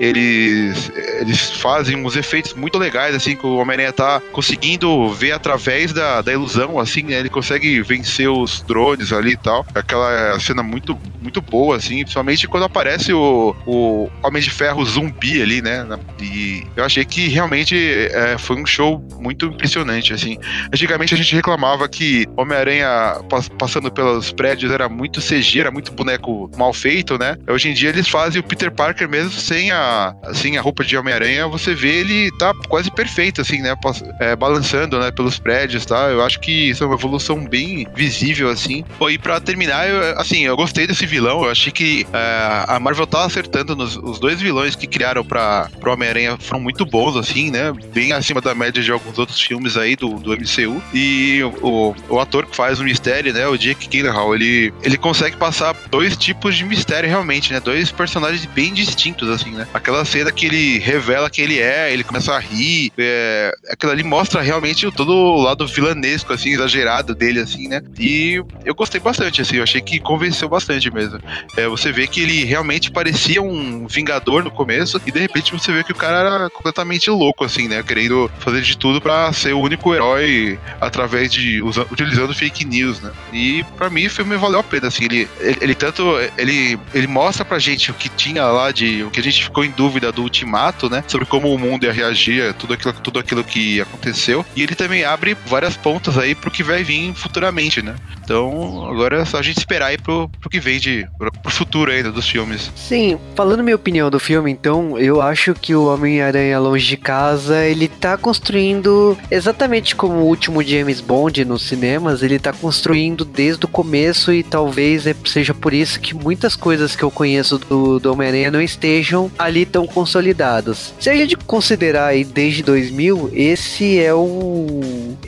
[0.00, 0.90] Eles,
[1.20, 6.20] eles fazem uns efeitos muito legais, assim, que o Homem-Aranha tá conseguindo ver através da,
[6.20, 7.14] da ilusão, assim, né?
[7.14, 9.64] Ele consegue vencer os drones ali e tal.
[9.74, 15.40] Aquela cena muito, muito boa, assim, principalmente quando aparece o, o Homem de Ferro zumbi
[15.42, 15.86] ali, né?
[16.20, 17.76] E eu achei que realmente
[18.12, 20.38] é, foi um show muito impressionante, assim.
[20.72, 25.92] Antigamente a gente reclamava que Homem-Aranha pas- passando pelos prédios era muito CG, era muito
[25.92, 27.36] boneco mal feito, né?
[27.48, 29.83] Hoje em dia eles fazem o Peter Parker mesmo sem a,
[30.22, 33.74] assim, a roupa de Homem-Aranha, você vê ele tá quase perfeito, assim, né?
[34.20, 36.08] É, balançando, né, pelos prédios, tá?
[36.10, 38.84] Eu acho que isso é uma evolução bem visível, assim.
[38.98, 42.78] Pô, e pra terminar, eu, assim, eu gostei desse vilão, eu achei que é, a
[42.80, 47.16] Marvel tá acertando nos os dois vilões que criaram pra, pro Homem-Aranha foram muito bons,
[47.16, 47.72] assim, né?
[47.92, 50.82] Bem acima da média de alguns outros filmes aí do, do MCU.
[50.92, 53.46] E o, o ator que faz o mistério, né?
[53.46, 57.60] O Jake Gyllenhaal, ele, ele consegue passar dois tipos de mistério realmente, né?
[57.60, 59.66] Dois personagens bem distintos, assim, né?
[59.74, 64.04] Aquela cena que ele revela quem ele é, ele começa a rir, é, aquilo ali
[64.04, 67.82] mostra realmente todo o lado vilanesco, assim, exagerado dele, assim, né?
[67.98, 71.20] E eu gostei bastante, assim, eu achei que convenceu bastante mesmo.
[71.56, 75.72] É, você vê que ele realmente parecia um vingador no começo, e de repente você
[75.72, 77.82] vê que o cara era completamente louco, assim, né?
[77.82, 81.60] Querendo fazer de tudo pra ser o único herói através de.
[81.62, 83.10] utilizando fake news, né?
[83.32, 85.04] E pra mim o filme valeu a pena, assim.
[85.04, 86.02] Ele, ele, ele tanto.
[86.38, 89.02] Ele, ele mostra pra gente o que tinha lá de.
[89.02, 91.02] o que a gente ficou ficou em dúvida do ultimato, né?
[91.06, 94.44] Sobre como o mundo ia reagir tudo aquilo, tudo aquilo que aconteceu.
[94.54, 97.94] E ele também abre várias pontas aí pro que vai vir futuramente, né?
[98.22, 101.06] Então, agora é só a gente esperar aí pro, pro que vem de.
[101.18, 102.70] Pro, pro futuro ainda dos filmes.
[102.74, 107.64] Sim, falando minha opinião do filme, então, eu acho que o Homem-Aranha Longe de Casa,
[107.64, 113.64] ele tá construindo exatamente como o último James Bond nos cinemas, ele tá construindo desde
[113.64, 118.12] o começo e talvez seja por isso que muitas coisas que eu conheço do, do
[118.12, 120.94] Homem-Aranha não estejam ali tão consolidadas.
[120.98, 124.80] Se a gente considerar aí desde 2000, esse é o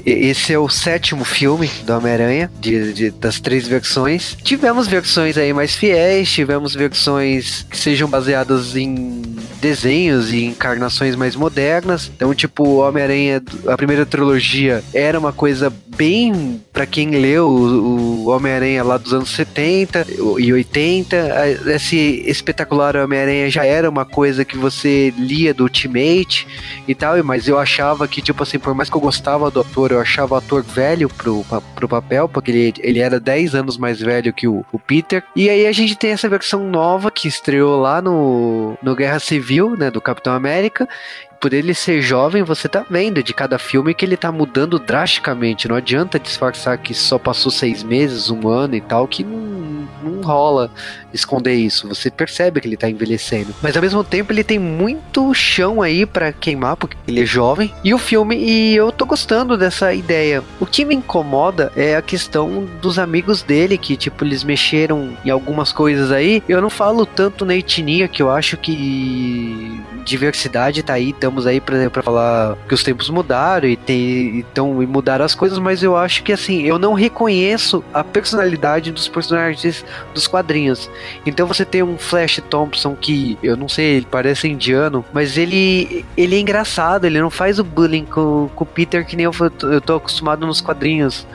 [0.05, 4.37] esse é o sétimo filme do Homem-Aranha, de, de- das três versões.
[4.43, 9.23] Tivemos versões aí mais fiéis, tivemos versões que sejam baseadas em
[9.61, 12.11] desenhos e encarnações mais modernas.
[12.15, 18.25] Então, tipo, o Homem-Aranha, a primeira trilogia, era uma coisa bem pra quem leu o,
[18.27, 20.07] o Homem-Aranha lá dos anos 70
[20.39, 21.17] e 80.
[21.17, 26.49] a- Esse espetacular Homem-Aranha já era uma coisa que você lia do Ultimate
[26.89, 29.93] e tal, mas eu achava que, tipo assim, por mais que eu gostava do ator,
[29.93, 31.45] eu achava o ator velho pro,
[31.75, 35.23] pro papel, porque ele, ele era 10 anos mais velho que o, o Peter.
[35.37, 39.77] E aí a gente tem essa versão nova que estreou lá no, no Guerra Civil,
[39.77, 40.89] né, do Capitão América.
[41.41, 45.69] Por ele ser jovem, você tá vendo de cada filme que ele tá mudando drasticamente.
[45.69, 50.23] Não adianta disfarçar que só passou seis meses, um ano e tal, que não, não
[50.23, 50.71] rola
[51.13, 51.89] esconder isso.
[51.89, 53.55] Você percebe que ele tá envelhecendo.
[53.63, 57.73] Mas ao mesmo tempo ele tem muito chão aí pra queimar, porque ele é jovem.
[57.83, 60.43] E o filme, e eu tô gostando dessa ideia.
[60.61, 65.31] O que me incomoda é a questão dos amigos dele, que tipo, eles mexeram em
[65.31, 66.43] algumas coisas aí.
[66.49, 71.61] Eu não falo tanto na etnia, que eu acho que diversidade tá aí, estamos aí
[71.61, 75.83] pra, pra falar que os tempos mudaram e, tem, então, e mudaram as coisas, mas
[75.83, 80.89] eu acho que assim, eu não reconheço a personalidade dos personagens dos quadrinhos.
[81.25, 86.05] Então você tem um Flash Thompson que, eu não sei, ele parece indiano, mas ele,
[86.17, 89.33] ele é engraçado, ele não faz o bullying com, com o Peter que nem eu,
[89.63, 91.27] eu tô acostumado nos quadrinhos.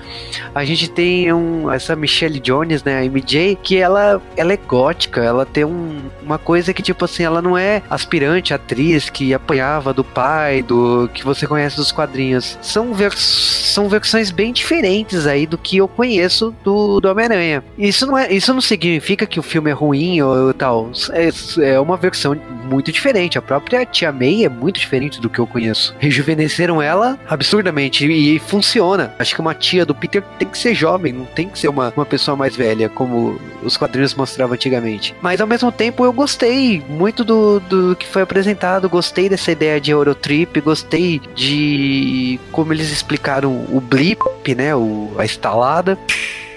[0.56, 5.22] A gente tem um, essa Michelle Jones, né, a MJ, que ela, ela é gótica,
[5.22, 9.81] ela tem um, uma coisa que, tipo assim, ela não é aspirante, atriz que apanhava
[9.92, 12.58] do pai, do que você conhece dos quadrinhos.
[12.62, 17.64] São, vers são versões bem diferentes aí do que eu conheço do, do Homem-Aranha.
[17.78, 20.92] Isso não, é, isso não significa que o filme é ruim ou tal.
[21.12, 21.30] É,
[21.74, 23.38] é uma versão muito diferente.
[23.38, 25.96] A própria Tia May é muito diferente do que eu conheço.
[26.00, 29.14] Rejuvenesceram ela absurdamente e, e funciona.
[29.18, 31.92] Acho que uma tia do Peter tem que ser jovem, não tem que ser uma,
[31.96, 35.16] uma pessoa mais velha, como os quadrinhos mostravam antigamente.
[35.22, 39.71] Mas ao mesmo tempo eu gostei muito do, do que foi apresentado, gostei dessa ideia
[39.80, 44.22] de Eurotrip, gostei de como eles explicaram o blip,
[44.56, 45.98] né, o, a estalada.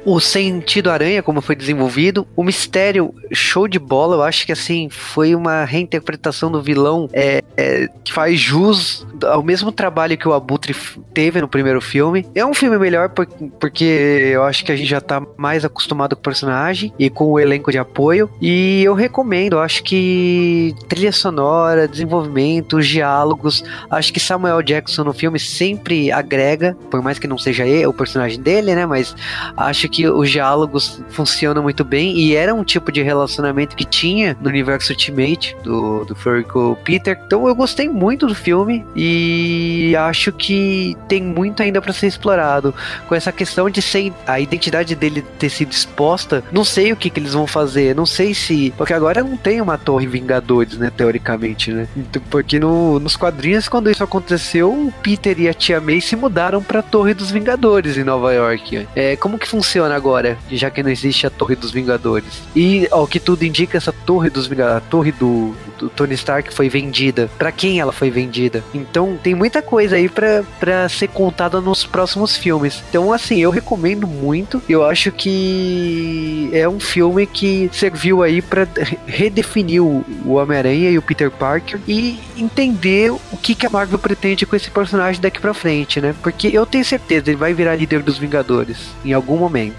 [0.05, 4.17] O sentido aranha, como foi desenvolvido, o mistério, show de bola.
[4.17, 9.43] Eu acho que assim foi uma reinterpretação do vilão é, é, que faz jus ao
[9.43, 10.75] mesmo trabalho que o Abutre
[11.13, 12.27] teve no primeiro filme.
[12.35, 13.27] É um filme melhor por,
[13.59, 17.25] porque eu acho que a gente já tá mais acostumado com o personagem e com
[17.27, 18.31] o elenco de apoio.
[18.41, 23.65] E eu recomendo, eu acho que trilha sonora, desenvolvimento, os diálogos.
[23.91, 27.93] Acho que Samuel Jackson no filme sempre agrega, por mais que não seja ele, o
[27.93, 28.87] personagem dele, né?
[28.87, 29.15] Mas
[29.57, 34.37] acho que os diálogos funcionam muito bem e era um tipo de relacionamento que tinha
[34.41, 37.19] no universo Ultimate do, do Furry com Peter.
[37.27, 42.75] Então eu gostei muito do filme e acho que tem muito ainda para ser explorado.
[43.09, 47.11] Com essa questão de ser a identidade dele ter sido exposta, não sei o que,
[47.11, 48.73] que eles vão fazer, não sei se.
[48.77, 50.91] Porque agora não tem uma Torre Vingadores, né?
[50.95, 51.89] Teoricamente, né?
[51.97, 56.17] Então, porque no, nos quadrinhos, quando isso aconteceu, o Peter e a Tia May se
[56.17, 58.87] mudaram pra Torre dos Vingadores em Nova York.
[58.95, 62.43] É, como que funciona agora, já que não existe a Torre dos Vingadores?
[62.55, 66.53] E ao que tudo indica, essa Torre dos Vingadores, a Torre do, do Tony Stark
[66.53, 67.31] foi vendida.
[67.39, 68.63] Para quem ela foi vendida?
[68.73, 72.83] Então tem muita coisa aí para ser contada nos próximos filmes.
[72.89, 74.63] Então, assim, eu recomendo muito.
[74.69, 78.67] Eu acho que é um filme que serviu aí para
[79.07, 84.47] redefinir o, Homem-Aranha e o Peter Parker e entender o que, que a Marvel pretende
[84.47, 86.15] com esse personagem daqui pra frente, né?
[86.23, 89.74] Porque eu tenho certeza, ele vai virar líder dos Vingadores em algum momento.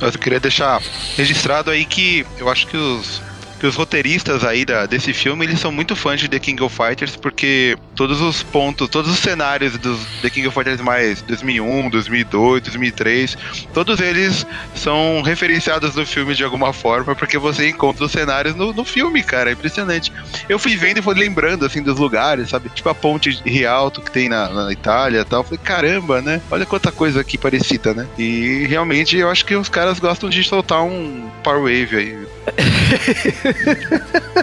[0.00, 0.80] Eu queria deixar
[1.16, 3.20] registrado aí que eu acho que os
[3.58, 6.74] que os roteiristas aí da, desse filme, eles são muito fãs de The King of
[6.74, 11.90] Fighters, porque todos os pontos, todos os cenários dos The King of Fighters mais 2001,
[11.90, 13.38] 2002, 2003,
[13.74, 18.72] todos eles são referenciados no filme de alguma forma, porque você encontra os cenários no,
[18.72, 20.12] no filme, cara, é impressionante.
[20.48, 22.68] Eu fui vendo e fui lembrando, assim, dos lugares, sabe?
[22.68, 25.42] Tipo a ponte Rialto que tem na, na Itália e tal.
[25.42, 26.40] Falei, caramba, né?
[26.50, 28.06] Olha quanta coisa aqui parecida, né?
[28.18, 32.28] E realmente eu acho que os caras gostam de soltar um Power Wave aí.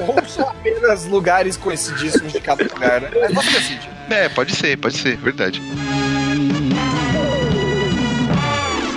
[0.08, 3.10] Ou são apenas lugares conhecidíssimos de cada lugar, né?
[3.34, 3.90] Mas você decide.
[4.10, 5.62] É, pode ser, pode ser, verdade.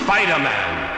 [0.02, 0.97] Spider-Man.